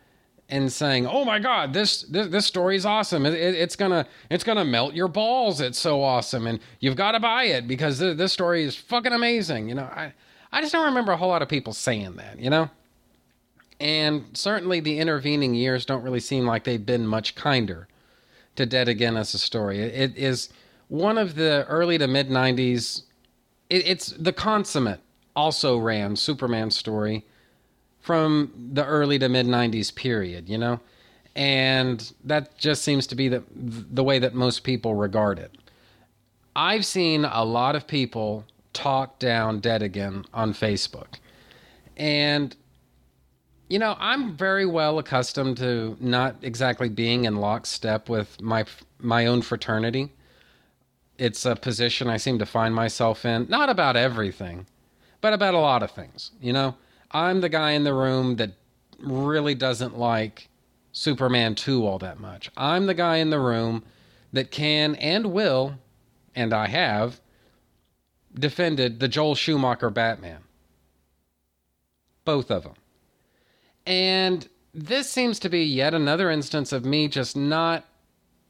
[0.47, 3.25] and saying, "Oh my God, this this, this story is awesome.
[3.25, 5.61] It, it, it's gonna it's gonna melt your balls.
[5.61, 9.13] It's so awesome, and you've got to buy it because this, this story is fucking
[9.13, 10.13] amazing." You know, I
[10.53, 12.69] I just don't remember a whole lot of people saying that, you know?
[13.79, 17.87] And certainly the intervening years don't really seem like they've been much kinder
[18.55, 19.79] to Dead Again as a story.
[19.79, 20.49] It is
[20.89, 23.01] one of the early to mid 90s.
[23.71, 24.99] It's the consummate
[25.35, 27.25] also ran Superman story
[27.99, 30.79] from the early to mid 90s period, you know?
[31.35, 35.51] And that just seems to be the, the way that most people regard it.
[36.55, 41.19] I've seen a lot of people talk down Dead Again on Facebook.
[41.95, 42.55] And,
[43.69, 48.65] you know, I'm very well accustomed to not exactly being in lockstep with my,
[48.99, 50.11] my own fraternity.
[51.17, 54.65] It's a position I seem to find myself in, not about everything,
[55.21, 56.31] but about a lot of things.
[56.41, 56.75] You know,
[57.11, 58.51] I'm the guy in the room that
[58.99, 60.49] really doesn't like
[60.91, 62.49] Superman 2 all that much.
[62.57, 63.83] I'm the guy in the room
[64.31, 65.75] that can and will,
[66.35, 67.19] and I have,
[68.33, 70.39] defended the Joel Schumacher Batman.
[72.25, 72.73] Both of them.
[73.85, 77.85] And this seems to be yet another instance of me just not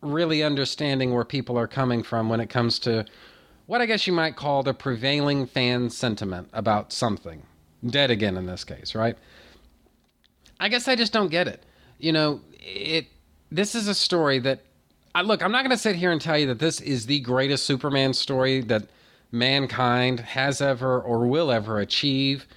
[0.02, 3.06] really understanding where people are coming from when it comes to
[3.66, 7.42] what I guess you might call the prevailing fan sentiment about something.
[7.86, 9.18] Dead again in this case, right?
[10.60, 11.64] I guess I just don't get it.
[11.98, 13.08] You know, it
[13.52, 14.62] this is a story that
[15.16, 17.20] I look, I'm not going to sit here and tell you that this is the
[17.20, 18.88] greatest Superman story that
[19.34, 22.48] mankind has ever or will ever achieve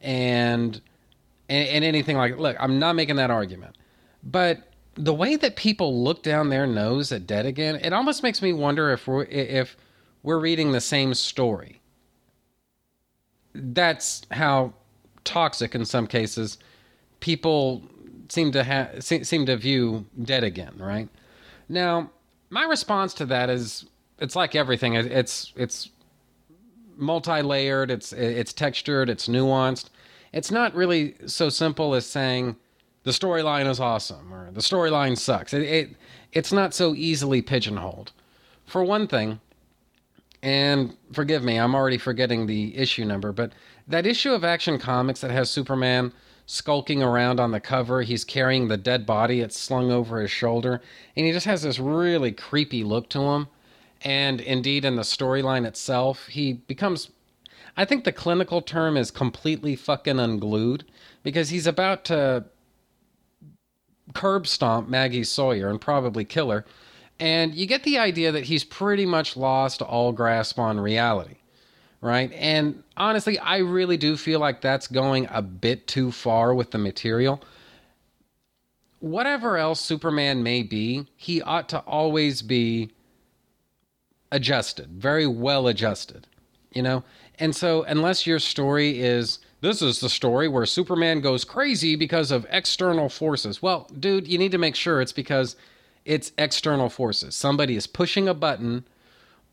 [0.00, 0.80] and
[1.48, 3.76] and, and anything like look i'm not making that argument.
[4.24, 8.42] But the way that people look down their nose at dead again it almost makes
[8.42, 9.76] me wonder if we're if
[10.24, 11.80] we're reading the same story.
[13.54, 14.74] That's how
[15.22, 16.58] toxic in some cases
[17.20, 17.84] people
[18.28, 21.08] seem to have seem to view dead again right?
[21.68, 22.10] Now
[22.50, 23.84] my response to that is
[24.18, 24.94] it's like everything.
[24.94, 25.90] It's it's
[26.96, 29.86] multi-layered, it's it's textured, it's nuanced.
[30.32, 32.56] It's not really so simple as saying
[33.04, 35.52] the storyline is awesome or the storyline sucks.
[35.54, 35.96] It, it
[36.32, 38.12] it's not so easily pigeonholed.
[38.66, 39.40] For one thing,
[40.42, 43.52] and forgive me, I'm already forgetting the issue number, but
[43.86, 46.12] that issue of Action Comics that has Superman
[46.46, 50.80] skulking around on the cover, he's carrying the dead body, it's slung over his shoulder,
[51.16, 53.48] and he just has this really creepy look to him.
[54.04, 57.10] And indeed, in the storyline itself, he becomes.
[57.76, 60.84] I think the clinical term is completely fucking unglued
[61.22, 62.44] because he's about to
[64.12, 66.64] curb stomp Maggie Sawyer and probably kill her.
[67.18, 71.36] And you get the idea that he's pretty much lost all grasp on reality,
[72.00, 72.30] right?
[72.32, 76.78] And honestly, I really do feel like that's going a bit too far with the
[76.78, 77.42] material.
[79.00, 82.90] Whatever else Superman may be, he ought to always be
[84.34, 86.26] adjusted, very well adjusted,
[86.72, 87.04] you know?
[87.38, 92.30] And so, unless your story is this is the story where Superman goes crazy because
[92.30, 93.62] of external forces.
[93.62, 95.56] Well, dude, you need to make sure it's because
[96.04, 97.34] it's external forces.
[97.34, 98.84] Somebody is pushing a button,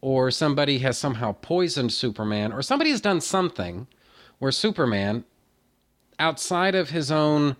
[0.01, 3.88] or somebody has somehow poisoned Superman, or somebody has done something
[4.39, 5.23] where Superman,
[6.19, 7.55] outside of his own.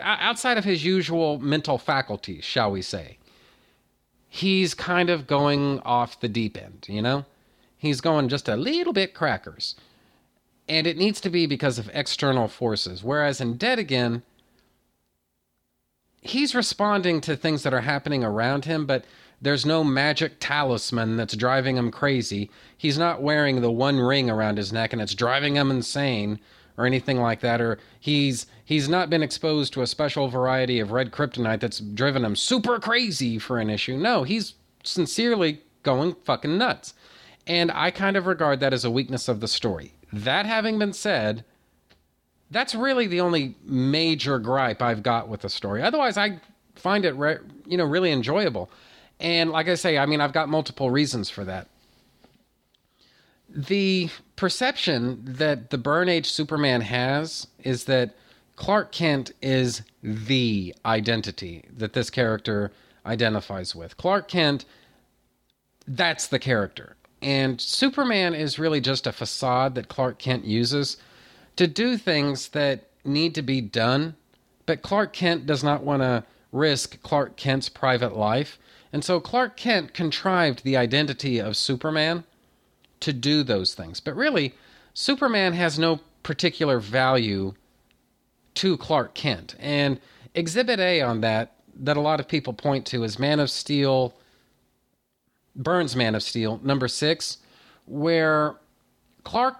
[0.00, 3.18] outside of his usual mental faculties, shall we say,
[4.36, 7.24] he's kind of going off the deep end, you know?
[7.78, 9.74] He's going just a little bit crackers.
[10.68, 13.02] And it needs to be because of external forces.
[13.02, 14.22] Whereas in Dead Again,
[16.20, 19.04] he's responding to things that are happening around him, but
[19.40, 22.50] there's no magic talisman that's driving him crazy.
[22.76, 26.40] He's not wearing the one ring around his neck and it's driving him insane
[26.78, 30.92] or anything like that or he's he's not been exposed to a special variety of
[30.92, 33.96] red kryptonite that's driven him super crazy for an issue.
[33.96, 36.94] No, he's sincerely going fucking nuts.
[37.46, 39.94] And I kind of regard that as a weakness of the story.
[40.12, 41.44] That having been said,
[42.50, 45.82] that's really the only major gripe I've got with the story.
[45.82, 46.40] Otherwise, I
[46.74, 48.70] find it, re- you know, really enjoyable.
[49.20, 51.68] And like I say, I mean, I've got multiple reasons for that.
[53.56, 58.14] The perception that the Byrne Age Superman has is that
[58.54, 62.70] Clark Kent is the identity that this character
[63.06, 63.96] identifies with.
[63.96, 64.66] Clark Kent,
[65.88, 66.96] that's the character.
[67.22, 70.98] And Superman is really just a facade that Clark Kent uses
[71.56, 74.16] to do things that need to be done,
[74.66, 78.58] but Clark Kent does not want to risk Clark Kent's private life.
[78.92, 82.24] And so Clark Kent contrived the identity of Superman
[83.00, 84.00] to do those things.
[84.00, 84.54] But really,
[84.94, 87.54] Superman has no particular value
[88.54, 89.54] to Clark Kent.
[89.58, 90.00] And
[90.34, 94.14] Exhibit A on that, that a lot of people point to, is Man of Steel
[95.56, 97.38] Byrne's Man of Steel, number six,
[97.86, 98.56] where
[99.24, 99.56] Clark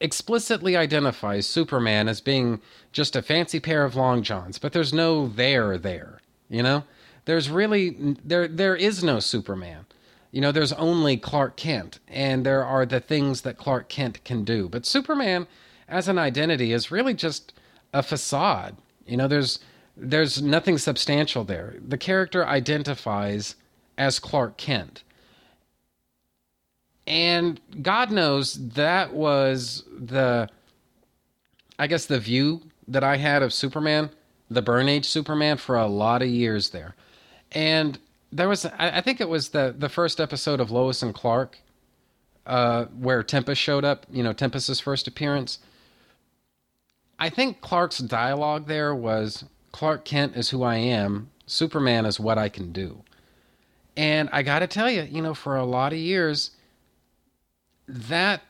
[0.00, 2.60] explicitly identifies Superman as being
[2.90, 6.20] just a fancy pair of long johns, but there's no there there.
[6.48, 6.84] You know,
[7.24, 9.86] there's really there there is no Superman.
[10.32, 14.44] You know, there's only Clark Kent, and there are the things that Clark Kent can
[14.44, 14.68] do.
[14.68, 15.46] But Superman,
[15.86, 17.52] as an identity, is really just
[17.92, 18.76] a facade.
[19.06, 19.60] You know, there's
[19.94, 21.76] there's nothing substantial there.
[21.86, 23.56] The character identifies
[23.98, 25.04] as Clark Kent.
[27.06, 30.48] And God knows that was the,
[31.78, 34.10] I guess, the view that I had of Superman,
[34.50, 36.94] the Byrne Age Superman, for a lot of years there.
[37.50, 37.98] And
[38.32, 41.58] there was, I think it was the, the first episode of Lois and Clark
[42.46, 45.58] uh, where Tempus showed up, you know, Tempus's first appearance.
[47.18, 52.38] I think Clark's dialogue there was Clark Kent is who I am, Superman is what
[52.38, 53.04] I can do.
[53.96, 56.52] And I got to tell you, you know, for a lot of years,
[57.86, 58.42] that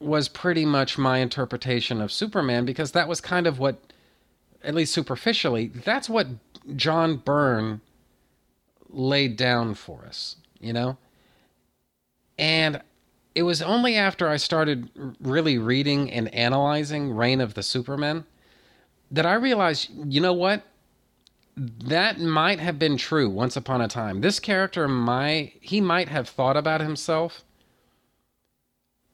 [0.00, 3.78] was pretty much my interpretation of Superman because that was kind of what,
[4.64, 6.26] at least superficially, that's what
[6.74, 7.80] John Byrne
[8.92, 10.96] laid down for us, you know?
[12.38, 12.82] And
[13.34, 14.90] it was only after I started
[15.20, 18.24] really reading and analyzing Reign of the Supermen
[19.10, 20.62] that I realized, you know what?
[21.56, 24.20] That might have been true once upon a time.
[24.20, 27.44] This character might, he might have thought about himself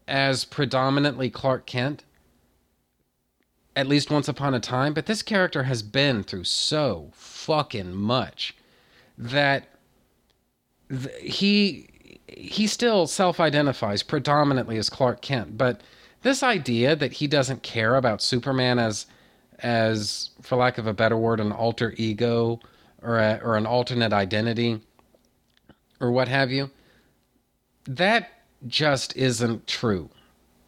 [0.06, 2.04] as predominantly Clark Kent,
[3.74, 8.54] at least once upon a time, but this character has been through so fucking much
[9.18, 9.68] that
[10.90, 11.88] th- he
[12.26, 15.80] he still self-identifies predominantly as Clark Kent, but
[16.22, 19.06] this idea that he doesn't care about Superman as
[19.60, 22.60] as for lack of a better word an alter ego
[23.02, 24.80] or a, or an alternate identity
[26.00, 26.70] or what have you
[27.86, 28.30] that
[28.66, 30.10] just isn't true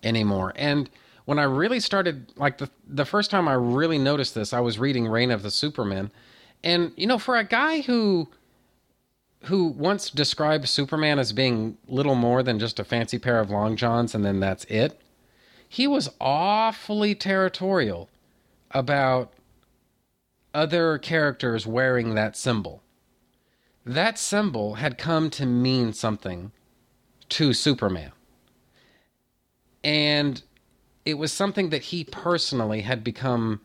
[0.02, 0.52] anymore.
[0.56, 0.88] And
[1.24, 4.78] when I really started, like the the first time I really noticed this, I was
[4.78, 6.10] reading Reign of the Superman.
[6.64, 8.28] and you know, for a guy who
[9.44, 13.76] who once described Superman as being little more than just a fancy pair of long
[13.76, 15.00] johns and then that's it,
[15.68, 18.08] he was awfully territorial
[18.70, 19.32] about
[20.54, 22.82] other characters wearing that symbol.
[23.84, 26.52] That symbol had come to mean something
[27.30, 28.12] to Superman.
[29.84, 30.42] And
[31.04, 33.60] it was something that he personally had become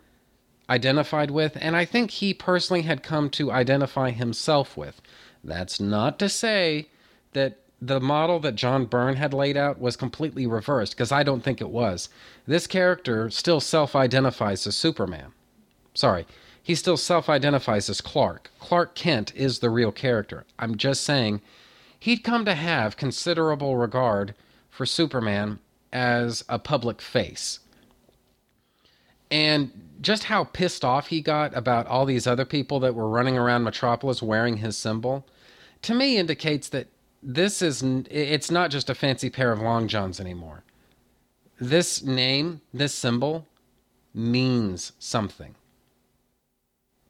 [0.69, 5.01] identified with, and I think he personally had come to identify himself with.
[5.43, 6.87] That's not to say
[7.33, 11.43] that the model that John Byrne had laid out was completely reversed, because I don't
[11.43, 12.07] think it was.
[12.47, 15.33] This character still self identifies as Superman.
[15.93, 16.25] Sorry,
[16.61, 18.51] he still self identifies as Clark.
[18.59, 20.45] Clark Kent is the real character.
[20.57, 21.41] I'm just saying
[21.99, 24.33] he'd come to have considerable regard
[24.69, 25.59] for Superman
[25.91, 27.59] as a public face.
[29.31, 29.71] And
[30.01, 33.63] just how pissed off he got about all these other people that were running around
[33.63, 35.25] Metropolis wearing his symbol,
[35.81, 36.87] to me indicates that
[37.21, 40.63] this is it's not just a fancy pair of long johns anymore.
[41.59, 43.47] This name, this symbol
[44.13, 45.55] means something.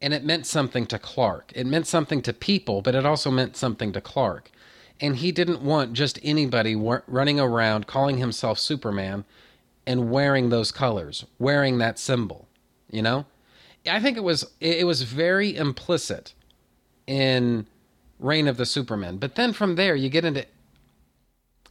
[0.01, 1.51] And it meant something to Clark.
[1.55, 4.51] It meant something to people, but it also meant something to Clark.
[4.99, 9.25] And he didn't want just anybody running around calling himself Superman
[9.85, 12.47] and wearing those colors, wearing that symbol,
[12.89, 13.25] you know?
[13.89, 16.33] I think it was it was very implicit
[17.05, 17.67] in
[18.19, 19.17] Reign of the Superman.
[19.17, 20.45] But then from there you get into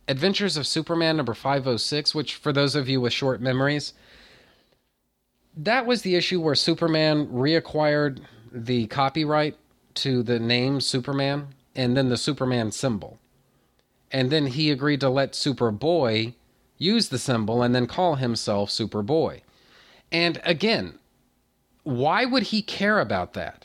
[0.09, 3.95] Adventures of Superman number 506, which for those of you with short memories,
[5.57, 8.21] that was the issue where Superman reacquired
[8.51, 9.57] the copyright
[9.95, 13.19] to the name Superman and then the Superman symbol.
[14.11, 16.35] And then he agreed to let Superboy
[16.83, 19.43] use the symbol and then call himself Superboy.
[20.11, 20.99] And again,
[21.85, 23.65] why would he care about that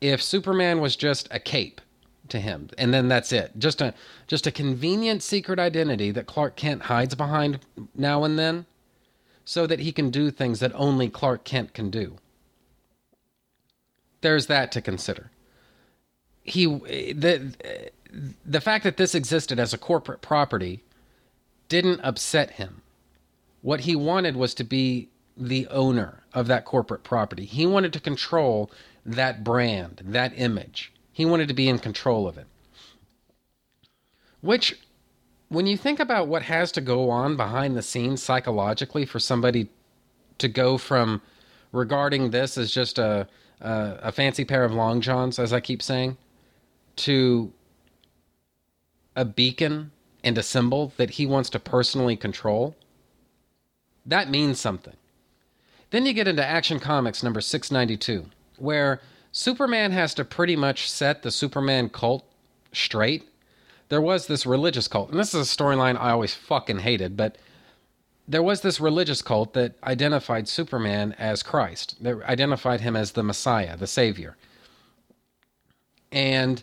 [0.00, 1.80] if Superman was just a cape
[2.28, 3.52] to him and then that's it?
[3.58, 3.94] Just a
[4.26, 7.60] just a convenient secret identity that Clark Kent hides behind
[7.94, 8.66] now and then
[9.44, 12.16] so that he can do things that only Clark Kent can do.
[14.22, 15.30] There's that to consider.
[16.42, 17.54] He the
[18.44, 20.83] the fact that this existed as a corporate property
[21.68, 22.82] didn't upset him.
[23.62, 27.44] What he wanted was to be the owner of that corporate property.
[27.44, 28.70] He wanted to control
[29.04, 30.92] that brand, that image.
[31.12, 32.46] He wanted to be in control of it.
[34.40, 34.78] Which,
[35.48, 39.68] when you think about what has to go on behind the scenes psychologically for somebody
[40.38, 41.22] to go from
[41.72, 43.26] regarding this as just a,
[43.60, 46.16] a, a fancy pair of long johns, as I keep saying,
[46.96, 47.52] to
[49.16, 49.92] a beacon
[50.24, 52.74] and a symbol that he wants to personally control,
[54.06, 54.96] that means something.
[55.90, 61.22] Then you get into Action Comics number 692, where Superman has to pretty much set
[61.22, 62.24] the Superman cult
[62.72, 63.28] straight.
[63.90, 67.36] There was this religious cult, and this is a storyline I always fucking hated, but
[68.26, 72.02] there was this religious cult that identified Superman as Christ.
[72.02, 74.36] They identified him as the Messiah, the Savior.
[76.10, 76.62] And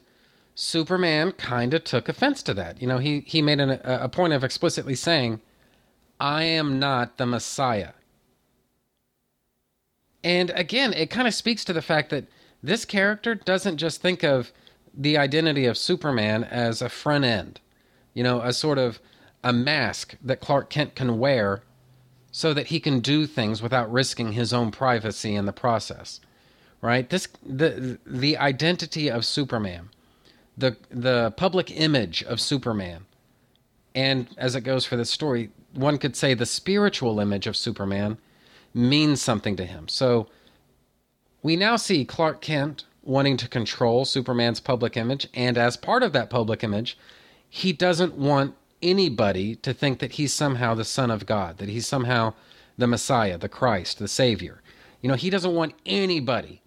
[0.62, 2.80] Superman kind of took offense to that.
[2.80, 5.42] You know, he, he made an, a, a point of explicitly saying,
[6.20, 7.94] I am not the Messiah.
[10.24, 12.28] And again, it kind of speaks to the fact that
[12.62, 14.52] this character doesn't just think of
[14.94, 17.60] the identity of Superman as a front end,
[18.14, 19.00] you know, a sort of
[19.44, 21.64] a mask that Clark Kent can wear
[22.32, 26.20] so that he can do things without risking his own privacy in the process.
[26.82, 27.10] Right?
[27.10, 29.90] This the the identity of Superman
[30.58, 33.06] the the public image of Superman,
[33.96, 38.18] and as it goes for this story, one could say the spiritual image of Superman
[38.74, 39.88] means something to him.
[39.88, 40.28] So
[41.42, 46.14] we now see Clark Kent wanting to control Superman's public image, and as part of
[46.14, 46.98] that public image,
[47.50, 51.88] he doesn't want anybody to think that he's somehow the Son of God, that he's
[51.88, 52.34] somehow
[52.78, 54.62] the Messiah, the Christ, the Savior.
[55.02, 56.62] You know, he doesn't want anybody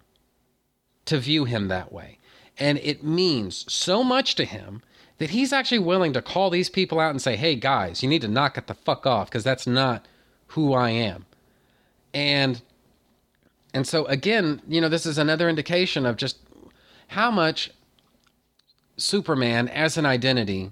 [1.05, 2.19] to view him that way.
[2.57, 4.81] And it means so much to him
[5.17, 8.21] that he's actually willing to call these people out and say, hey, guys, you need
[8.21, 10.05] to knock it the fuck off because that's not
[10.47, 11.25] who I am.
[12.13, 12.61] And
[13.73, 16.37] and so again, you know, this is another indication of just
[17.07, 17.71] how much
[18.95, 20.71] Superman as an identity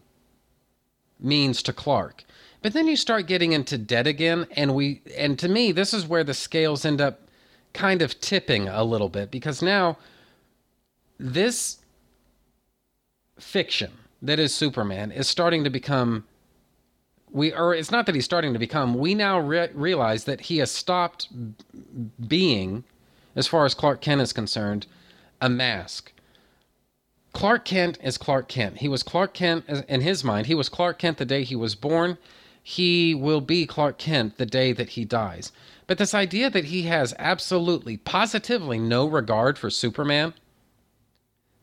[1.19, 2.23] means to Clark.
[2.61, 6.07] But then you start getting into dead again, and we and to me, this is
[6.07, 7.19] where the scales end up
[7.73, 9.97] kind of tipping a little bit because now
[11.24, 11.78] this
[13.40, 13.91] fiction
[14.22, 16.26] that is Superman is starting to become
[17.32, 20.58] we or it's not that he's starting to become we now re- realize that he
[20.58, 21.30] has stopped
[22.28, 22.84] being
[23.36, 24.86] as far as Clark Kent is concerned
[25.40, 26.12] a mask
[27.32, 28.78] Clark Kent is Clark Kent.
[28.78, 30.45] He was Clark Kent in his mind.
[30.45, 32.20] He was Clark Kent the day he was born.
[32.62, 35.52] He will be Clark Kent the day that he dies.
[35.88, 40.34] But this idea that he has absolutely, positively no regard for Superman,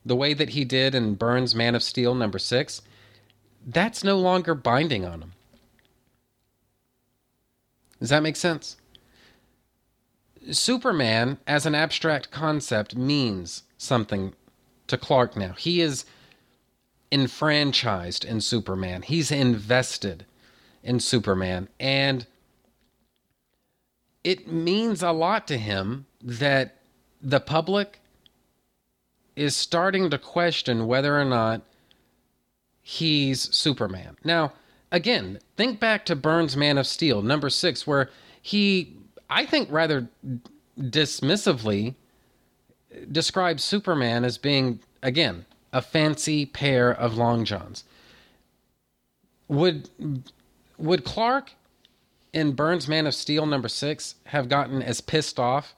[0.05, 2.81] the way that he did in Byrne's Man of Steel number six,
[3.65, 5.33] that's no longer binding on him.
[7.99, 8.77] Does that make sense?
[10.49, 14.33] Superman, as an abstract concept, means something
[14.87, 15.53] to Clark now.
[15.53, 16.05] He is
[17.11, 20.25] enfranchised in Superman, he's invested
[20.83, 21.69] in Superman.
[21.79, 22.25] And
[24.23, 26.77] it means a lot to him that
[27.21, 28.00] the public
[29.35, 31.61] is starting to question whether or not
[32.81, 34.17] he's Superman.
[34.23, 34.53] Now,
[34.91, 38.09] again, think back to Byrne's Man of Steel, number six, where
[38.41, 38.95] he,
[39.29, 40.09] I think, rather
[40.77, 41.95] dismissively
[43.11, 47.83] describes Superman as being, again, a fancy pair of long johns.
[49.47, 49.89] Would
[50.77, 51.51] would Clark
[52.33, 55.75] in Byrne's Man of Steel number six have gotten as pissed off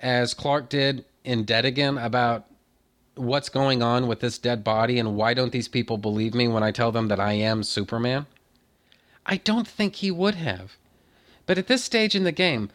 [0.00, 2.46] as Clark did in Dead Again about
[3.14, 6.62] what's going on with this dead body and why don't these people believe me when
[6.62, 8.26] I tell them that I am Superman?
[9.26, 10.76] I don't think he would have.
[11.46, 12.70] But at this stage in the game,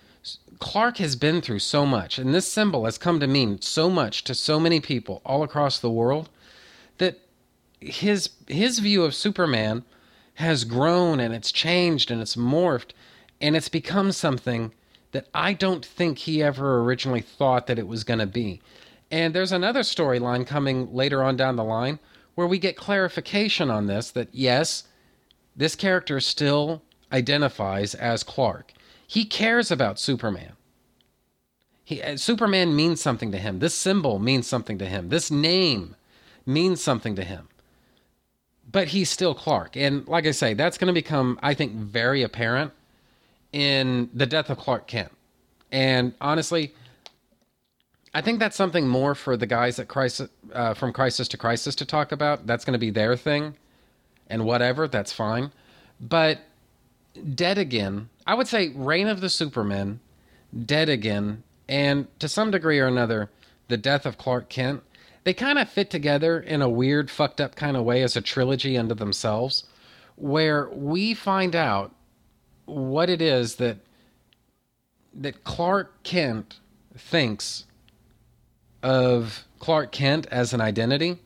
[0.60, 4.24] Clark has been through so much, and this symbol has come to mean so much
[4.26, 6.30] to so many people all across the world
[6.98, 7.20] that
[7.80, 9.86] his his view of Superman
[10.36, 12.92] has grown and it's changed and it's morphed
[13.42, 14.74] and it's become something
[15.12, 18.62] that I don't think he ever originally thought that it was going to be.
[19.12, 22.00] And there's another storyline coming later on down the line
[22.36, 24.84] where we get clarification on this that yes,
[25.56, 28.74] this character still identifies as Clark.
[29.08, 30.54] He cares about Superman.
[31.84, 33.60] He, uh, Superman means something to him.
[33.60, 35.10] This symbol means something to him.
[35.10, 35.96] This name
[36.46, 37.50] means something to him
[38.72, 39.76] but he's still Clark.
[39.76, 42.72] And like I say, that's going to become, I think, very apparent
[43.52, 45.12] in the death of Clark Kent.
[45.72, 46.74] And honestly,
[48.14, 51.76] I think that's something more for the guys at Crisis, uh, from Crisis to Crisis
[51.76, 52.48] to talk about.
[52.48, 53.56] That's going to be their thing,
[54.28, 55.52] and whatever, that's fine.
[56.00, 56.40] But
[57.36, 60.00] Dead Again, I would say Reign of the Supermen,
[60.66, 63.30] Dead Again, and to some degree or another,
[63.68, 64.82] the death of Clark Kent
[65.24, 68.22] they kind of fit together in a weird, fucked up kind of way as a
[68.22, 69.66] trilogy unto themselves,
[70.16, 71.94] where we find out
[72.66, 73.78] what it is that
[75.14, 76.60] that Clark Kent
[76.96, 77.66] thinks
[78.82, 81.20] of Clark Kent as an identity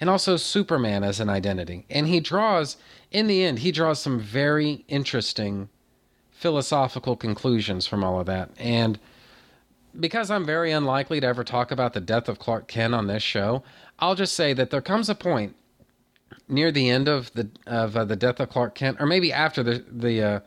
[0.00, 1.86] and also Superman as an identity.
[1.88, 2.76] And he draws,
[3.10, 5.68] in the end, he draws some very interesting
[6.32, 8.50] philosophical conclusions from all of that.
[8.58, 8.98] And
[9.98, 13.22] because I'm very unlikely to ever talk about the death of Clark Kent on this
[13.22, 13.62] show,
[13.98, 15.54] I'll just say that there comes a point
[16.48, 19.62] near the end of the of uh, the death of Clark Kent, or maybe after
[19.62, 20.40] the the uh,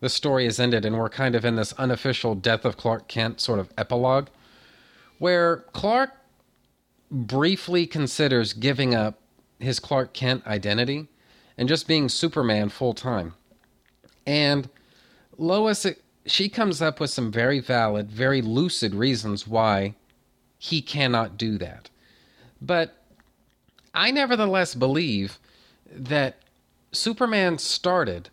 [0.00, 3.40] the story is ended, and we're kind of in this unofficial death of Clark Kent
[3.40, 4.28] sort of epilogue,
[5.20, 6.16] where Clark
[7.10, 9.20] briefly considers giving up
[9.58, 11.08] his Clark Kent identity
[11.58, 13.34] and just being Superman full time,
[14.26, 14.68] and
[15.36, 15.86] Lois
[16.24, 19.94] she comes up with some very valid, very lucid reasons why
[20.58, 21.90] he cannot do that.
[22.60, 22.96] But
[23.92, 25.38] I nevertheless believe
[25.90, 26.36] that
[26.92, 28.30] Superman started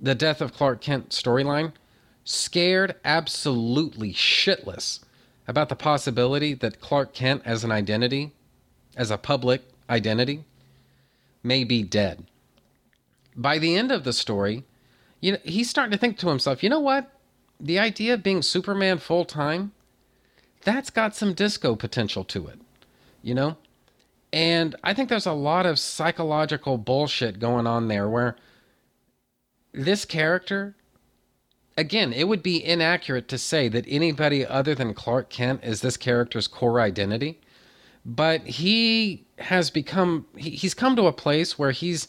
[0.00, 1.72] the death of Clark Kent storyline
[2.24, 5.00] scared absolutely shitless
[5.52, 8.32] about the possibility that Clark Kent as an identity,
[8.96, 10.44] as a public identity,
[11.42, 12.24] may be dead.
[13.36, 14.64] By the end of the story,
[15.20, 17.10] you know, he's starting to think to himself, you know what?
[17.60, 19.72] The idea of being Superman full time,
[20.62, 22.58] that's got some disco potential to it,
[23.20, 23.58] you know?
[24.32, 28.36] And I think there's a lot of psychological bullshit going on there where
[29.72, 30.74] this character,
[31.76, 35.96] again, it would be inaccurate to say that anybody other than Clark Kent is this
[35.96, 37.40] character's core identity.
[38.04, 42.08] But he has become, he, he's come to a place where he's,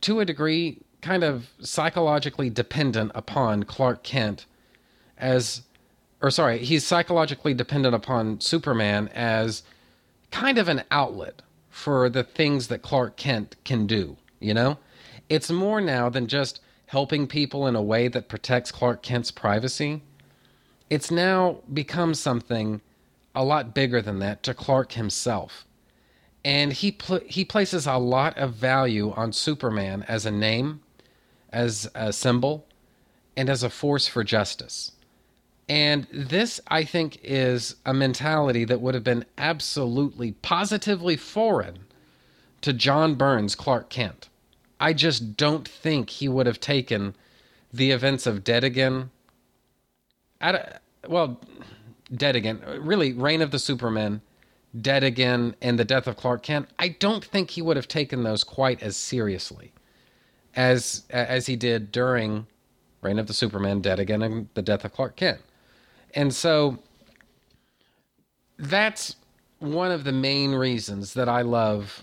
[0.00, 4.46] to a degree, kind of psychologically dependent upon Clark Kent
[5.18, 5.62] as
[6.22, 9.62] or sorry, he's psychologically dependent upon Superman as
[10.30, 14.78] kind of an outlet for the things that Clark Kent can do, you know?
[15.28, 16.60] It's more now than just
[16.90, 20.02] helping people in a way that protects Clark Kent's privacy.
[20.90, 22.80] It's now become something
[23.32, 25.64] a lot bigger than that to Clark himself.
[26.44, 30.80] And he pl- he places a lot of value on Superman as a name
[31.52, 32.66] as a symbol
[33.36, 34.90] and as a force for justice.
[35.68, 41.84] And this, I think, is a mentality that would have been absolutely, positively foreign
[42.62, 44.28] to John Byrne's Clark Kent.
[44.80, 47.14] I just don't think he would have taken
[47.72, 49.10] the events of Dead Again.
[50.40, 51.38] At well,
[52.12, 54.22] Dead Again, really, Reign of the Supermen,
[54.80, 56.70] Dead Again, and the Death of Clark Kent.
[56.78, 59.72] I don't think he would have taken those quite as seriously
[60.56, 62.46] as as he did during
[63.02, 65.40] Reign of the Superman, Dead Again, and the Death of Clark Kent.
[66.14, 66.78] And so
[68.58, 69.16] that's
[69.58, 72.02] one of the main reasons that I love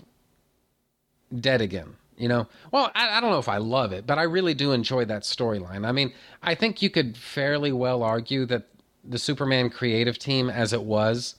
[1.36, 1.96] Dead Again.
[2.18, 4.72] You know, well, I, I, don't know if I love it, but I really do
[4.72, 5.86] enjoy that storyline.
[5.86, 6.12] I mean,
[6.42, 8.66] I think you could fairly well argue that
[9.04, 11.36] the Superman creative team, as it was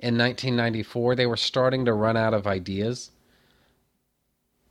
[0.00, 3.10] in 1994, they were starting to run out of ideas.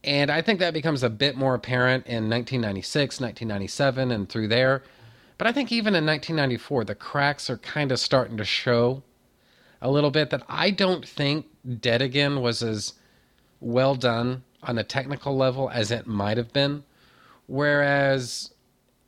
[0.04, 4.82] And I think that becomes a bit more apparent in 1996, 1997, and through there.
[5.38, 9.04] But I think even in 1994, the cracks are kind of starting to show
[9.80, 11.46] a little bit that I don't think
[11.80, 12.94] Dead Again was as
[13.60, 16.84] well done on a technical level as it might have been.
[17.48, 18.52] Whereas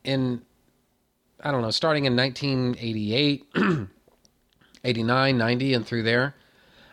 [0.03, 0.41] in,
[1.41, 3.45] I don't know, starting in 1988,
[4.84, 6.35] 89, 90, and through there,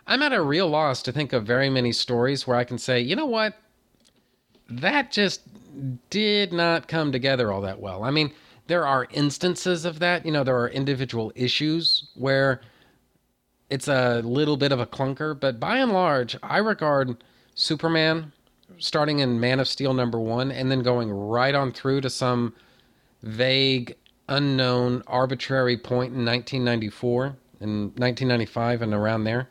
[0.07, 3.01] I'm at a real loss to think of very many stories where I can say,
[3.01, 3.55] you know what?
[4.69, 5.43] That just
[6.11, 8.05] did not come together all that well.
[8.05, 8.33] I mean,
[8.67, 10.25] there are instances of that.
[10.25, 12.61] You know, there are individual issues where
[13.69, 17.23] it's a little bit of a clunker, but by and large, I regard
[17.55, 18.33] Superman
[18.81, 22.55] starting in Man of Steel number one and then going right on through to some
[23.23, 23.95] vague,
[24.29, 29.49] unknown, arbitrary point in 1994 and 1995 and around there.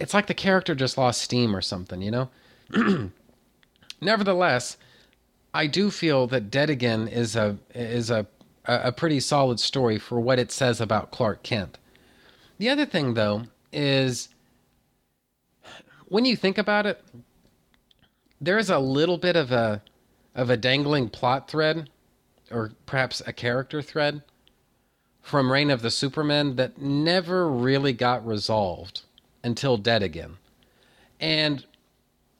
[0.00, 2.30] It's like the character just lost steam or something, you know?
[4.00, 4.76] Nevertheless,
[5.52, 8.26] I do feel that Dead Again is a is a
[8.66, 11.78] a pretty solid story for what it says about Clark Kent.
[12.58, 14.30] The other thing though is
[16.06, 17.02] when you think about it,
[18.44, 19.82] there's a little bit of a
[20.34, 21.88] of a dangling plot thread
[22.50, 24.22] or perhaps a character thread
[25.22, 29.02] from Reign of the Superman that never really got resolved
[29.42, 30.36] until Dead Again.
[31.18, 31.64] And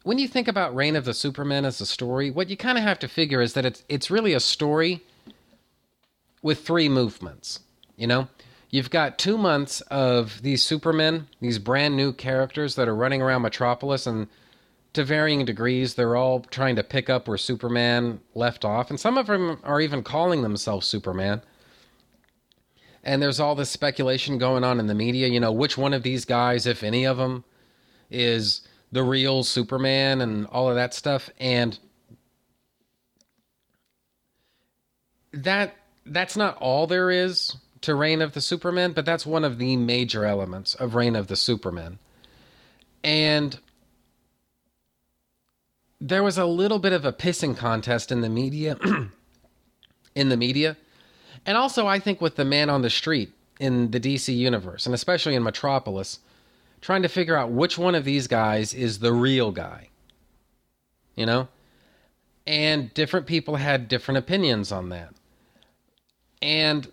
[0.02, 2.84] when you think about Reign of the Superman as a story, what you kind of
[2.84, 5.02] have to figure is that it's it's really a story
[6.42, 7.60] with three movements.
[7.96, 8.28] You know,
[8.70, 13.42] you've got two months of these Supermen, these brand new characters that are running around
[13.42, 14.28] Metropolis and
[14.94, 19.18] to varying degrees, they're all trying to pick up where Superman left off, and some
[19.18, 21.42] of them are even calling themselves Superman.
[23.02, 26.02] And there's all this speculation going on in the media, you know, which one of
[26.02, 27.44] these guys, if any of them,
[28.10, 28.62] is
[28.92, 31.28] the real Superman and all of that stuff.
[31.38, 31.78] And
[35.32, 35.76] that
[36.06, 39.76] that's not all there is to Reign of the Superman, but that's one of the
[39.76, 41.98] major elements of Reign of the Superman.
[43.02, 43.58] And
[46.06, 48.76] there was a little bit of a pissing contest in the media
[50.14, 50.76] in the media
[51.46, 54.94] and also i think with the man on the street in the dc universe and
[54.94, 56.18] especially in metropolis
[56.80, 59.88] trying to figure out which one of these guys is the real guy
[61.14, 61.48] you know?
[62.46, 65.14] And different people had different opinions on that.
[66.42, 66.90] And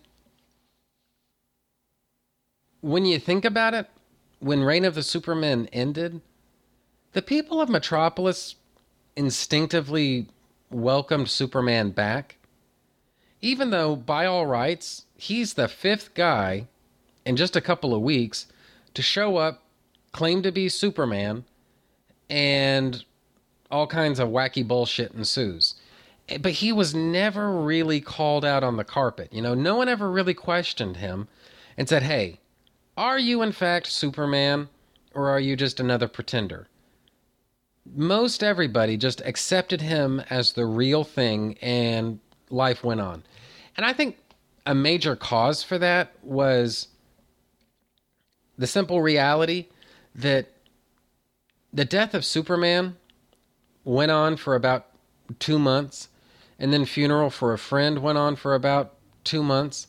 [2.79, 3.87] when you think about it
[4.39, 6.19] when reign of the supermen ended
[7.13, 8.55] the people of metropolis
[9.15, 10.27] instinctively
[10.69, 12.37] welcomed Superman back,
[13.41, 16.67] even though, by all rights, he's the fifth guy
[17.25, 18.47] in just a couple of weeks
[18.93, 19.63] to show up,
[20.11, 21.45] claim to be Superman,
[22.29, 23.03] and
[23.69, 25.75] all kinds of wacky bullshit ensues.
[26.29, 29.31] Eh, but he was never really called out on the carpet.
[29.31, 31.27] You know, no one ever really questioned him
[31.77, 32.39] and said, hey,
[32.97, 34.69] are you in fact Superman
[35.13, 36.67] or are you just another pretender?
[37.85, 43.23] Most everybody just accepted him as the real thing and life went on.
[43.75, 44.17] And I think
[44.65, 46.87] a major cause for that was
[48.57, 49.67] the simple reality
[50.13, 50.47] that
[51.73, 52.97] the death of Superman
[53.83, 54.85] went on for about
[55.39, 56.09] two months,
[56.59, 58.93] and then Funeral for a Friend went on for about
[59.23, 59.87] two months.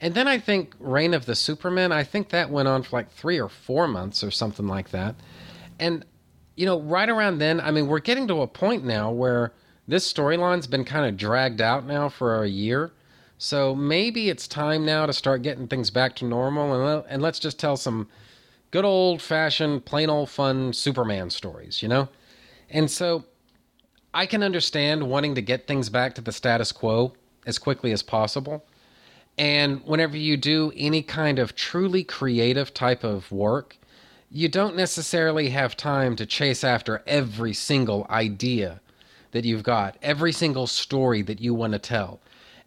[0.00, 3.10] And then I think Reign of the Superman, I think that went on for like
[3.10, 5.16] three or four months or something like that.
[5.80, 6.04] And
[6.56, 9.52] you know, right around then, I mean, we're getting to a point now where
[9.88, 12.92] this storyline's been kind of dragged out now for a year.
[13.38, 17.40] So maybe it's time now to start getting things back to normal and, and let's
[17.40, 18.08] just tell some
[18.70, 22.08] good old fashioned, plain old fun Superman stories, you know?
[22.70, 23.24] And so
[24.14, 27.14] I can understand wanting to get things back to the status quo
[27.46, 28.64] as quickly as possible.
[29.38, 33.76] And whenever you do any kind of truly creative type of work,
[34.32, 38.80] you don't necessarily have time to chase after every single idea
[39.32, 42.18] that you've got, every single story that you want to tell,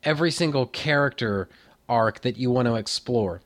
[0.03, 1.49] every single character
[1.89, 3.41] arc that you want to explore,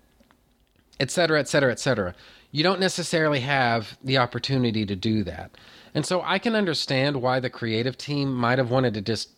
[1.00, 2.14] etc., etc., etc.
[2.52, 5.52] You don't necessarily have the opportunity to do that.
[5.94, 9.30] And so I can understand why the creative team might have wanted to just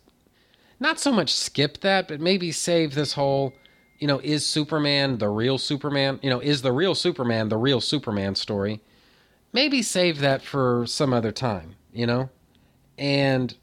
[0.80, 3.52] not so much skip that, but maybe save this whole,
[4.02, 6.18] you know, is Superman the real Superman?
[6.24, 8.80] You know, is the real Superman the real Superman story?
[9.52, 12.28] Maybe save that for some other time, you know?
[12.98, 13.54] And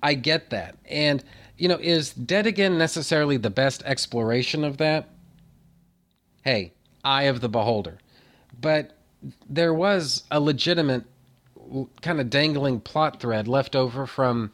[0.00, 0.76] I get that.
[0.88, 1.24] And,
[1.58, 5.08] you know, is Dead Again necessarily the best exploration of that?
[6.44, 6.72] Hey,
[7.02, 7.98] eye of the beholder.
[8.60, 8.96] But
[9.50, 11.02] there was a legitimate
[12.00, 14.52] kind of dangling plot thread left over from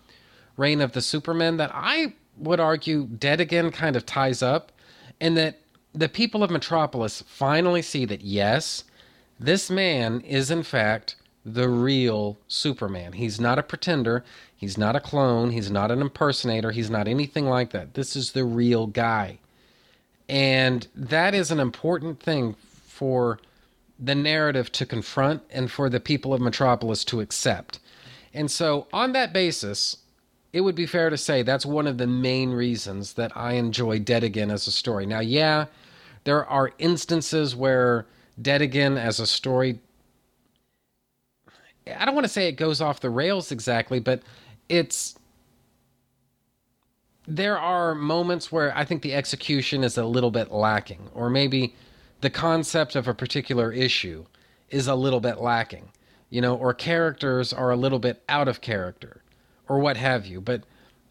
[0.57, 4.73] Reign of the Supermen that I would argue Dead Again kind of ties up,
[5.21, 5.59] and that
[5.93, 8.85] the people of Metropolis finally see that yes,
[9.39, 13.13] this man is in fact the real Superman.
[13.15, 14.25] He's not a pretender,
[14.55, 17.95] he's not a clone, he's not an impersonator, he's not anything like that.
[17.95, 19.39] This is the real guy.
[20.29, 22.55] And that is an important thing
[22.87, 23.41] for
[23.99, 27.81] the narrative to confront and for the people of Metropolis to accept.
[28.33, 29.97] And so, on that basis,
[30.53, 34.01] it would be fair to say that's one of the main reasons that I enjoy
[34.01, 35.07] Dead Again as a story.
[35.07, 35.67] Now, yeah,
[36.25, 38.07] there are instances where
[38.41, 39.81] Dead Again as a story,
[41.97, 44.23] I don't want to say it goes off the rails exactly, but
[44.69, 45.17] it's.
[47.29, 51.77] There are moments where I think the execution is a little bit lacking, or maybe
[52.23, 54.25] the concept of a particular issue
[54.69, 55.91] is a little bit lacking,
[56.29, 59.20] you know, or characters are a little bit out of character,
[59.71, 60.41] or what have you.
[60.41, 60.65] But,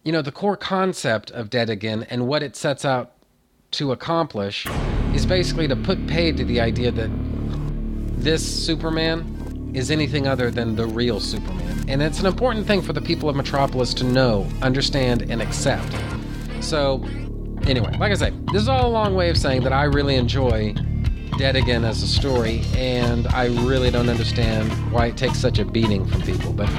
[0.04, 3.14] you know, the core concept of Dead Again and what it sets out
[3.72, 4.68] to accomplish
[5.16, 7.10] is basically to put paid to the idea that
[8.18, 11.86] this Superman is anything other than the real Superman.
[11.88, 15.96] And it's an important thing for the people of Metropolis to know, understand, and accept.
[16.60, 17.02] So,
[17.66, 20.16] anyway, like I say, this is all a long way of saying that I really
[20.16, 20.74] enjoy
[21.38, 25.66] Dead Again as a story, and I really don't understand why it takes such a
[25.66, 26.70] beating from people, but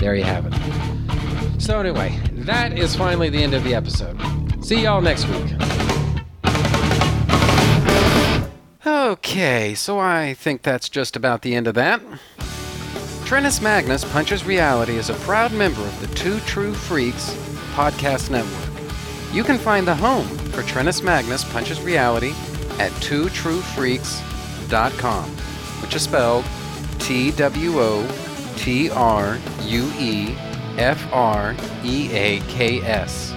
[0.00, 0.54] there you have it.
[1.60, 4.18] So, anyway, that is finally the end of the episode.
[4.64, 5.52] See y'all next week.
[8.84, 12.00] Okay, so I think that's just about the end of that.
[13.24, 17.34] Trentus Magnus Punches Reality is a proud member of the Two True Freaks
[17.74, 18.68] podcast network.
[19.32, 22.30] You can find the home for Trentus Magnus Punches Reality
[22.80, 25.24] at twotruefreaks.com,
[25.82, 26.44] which is spelled
[26.98, 28.29] T W O
[28.60, 30.34] T R U E
[30.76, 33.34] F R E A K S.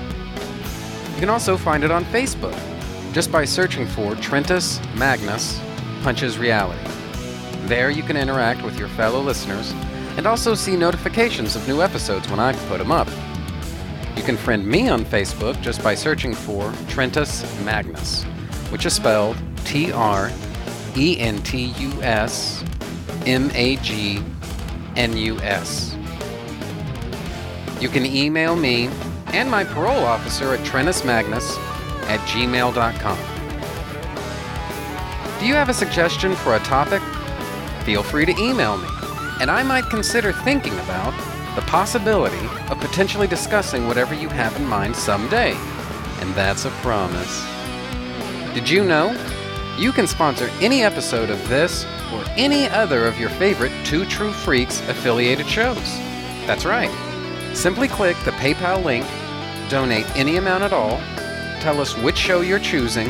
[1.14, 2.58] You can also find it on Facebook
[3.14, 5.60] just by searching for Trentus Magnus
[6.04, 6.80] Punches Reality.
[7.66, 9.72] There you can interact with your fellow listeners
[10.18, 13.08] and also see notifications of new episodes when I put them up.
[14.16, 18.26] You can friend me on Facebook just by searching for Trentus Magnus
[18.74, 20.32] which is spelled T R
[20.98, 22.64] E N T U S
[23.28, 24.20] M A G
[24.95, 25.95] N U S.
[27.80, 28.90] You can email me
[29.34, 31.57] and my parole officer at trentusmagnus
[32.07, 33.18] at gmail.com.
[35.40, 37.02] Do you have a suggestion for a topic?
[37.84, 38.88] Feel free to email me,
[39.41, 41.14] and I might consider thinking about
[41.56, 45.53] the possibility of potentially discussing whatever you have in mind someday.
[46.22, 47.45] And that's a promise.
[48.53, 49.11] Did you know?
[49.78, 54.31] You can sponsor any episode of this or any other of your favorite Two True
[54.31, 55.98] Freaks affiliated shows.
[56.45, 56.91] That's right.
[57.53, 59.06] Simply click the PayPal link,
[59.69, 60.98] donate any amount at all,
[61.61, 63.07] tell us which show you're choosing,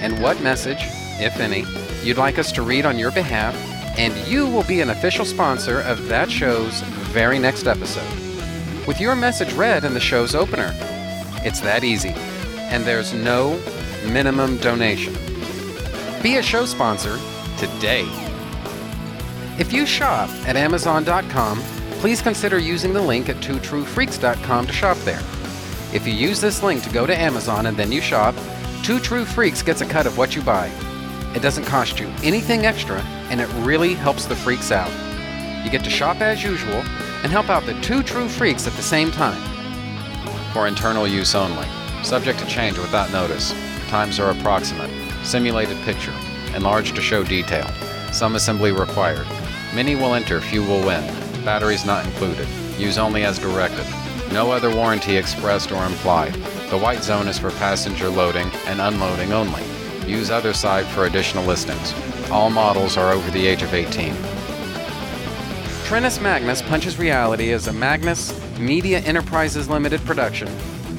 [0.00, 0.80] and what message,
[1.20, 1.64] if any,
[2.02, 3.54] you'd like us to read on your behalf,
[3.98, 6.80] and you will be an official sponsor of that show's
[7.12, 8.08] very next episode.
[8.86, 10.72] With your message read in the show's opener.
[11.44, 12.14] It's that easy.
[12.70, 13.60] And there's no
[14.06, 15.14] minimum donation.
[16.22, 17.18] Be a show sponsor
[17.58, 18.23] today.
[19.56, 21.60] If you shop at Amazon.com,
[22.00, 25.22] please consider using the link at twotruefreaks.com to shop there.
[25.92, 28.34] If you use this link to go to Amazon and then you shop,
[28.82, 30.66] Two True Freaks gets a cut of what you buy.
[31.36, 33.00] It doesn't cost you anything extra,
[33.30, 34.90] and it really helps the freaks out.
[35.64, 36.82] You get to shop as usual
[37.22, 39.40] and help out the Two True Freaks at the same time.
[40.52, 41.66] For internal use only,
[42.02, 43.54] subject to change without notice.
[43.88, 44.90] Times are approximate.
[45.24, 46.12] Simulated picture.
[46.54, 47.68] Enlarged to show detail.
[48.12, 49.26] Some assembly required.
[49.74, 51.04] Many will enter, few will win.
[51.44, 52.46] Batteries not included.
[52.78, 53.84] Use only as directed.
[54.32, 56.34] No other warranty expressed or implied.
[56.70, 59.62] The white zone is for passenger loading and unloading only.
[60.06, 61.92] Use other side for additional listings.
[62.30, 64.14] All models are over the age of 18.
[65.84, 70.48] Trentus Magnus Punches Reality is a Magnus Media Enterprises Limited production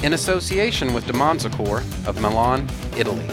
[0.04, 3.26] in association with Demonzacor of Milan, Italy.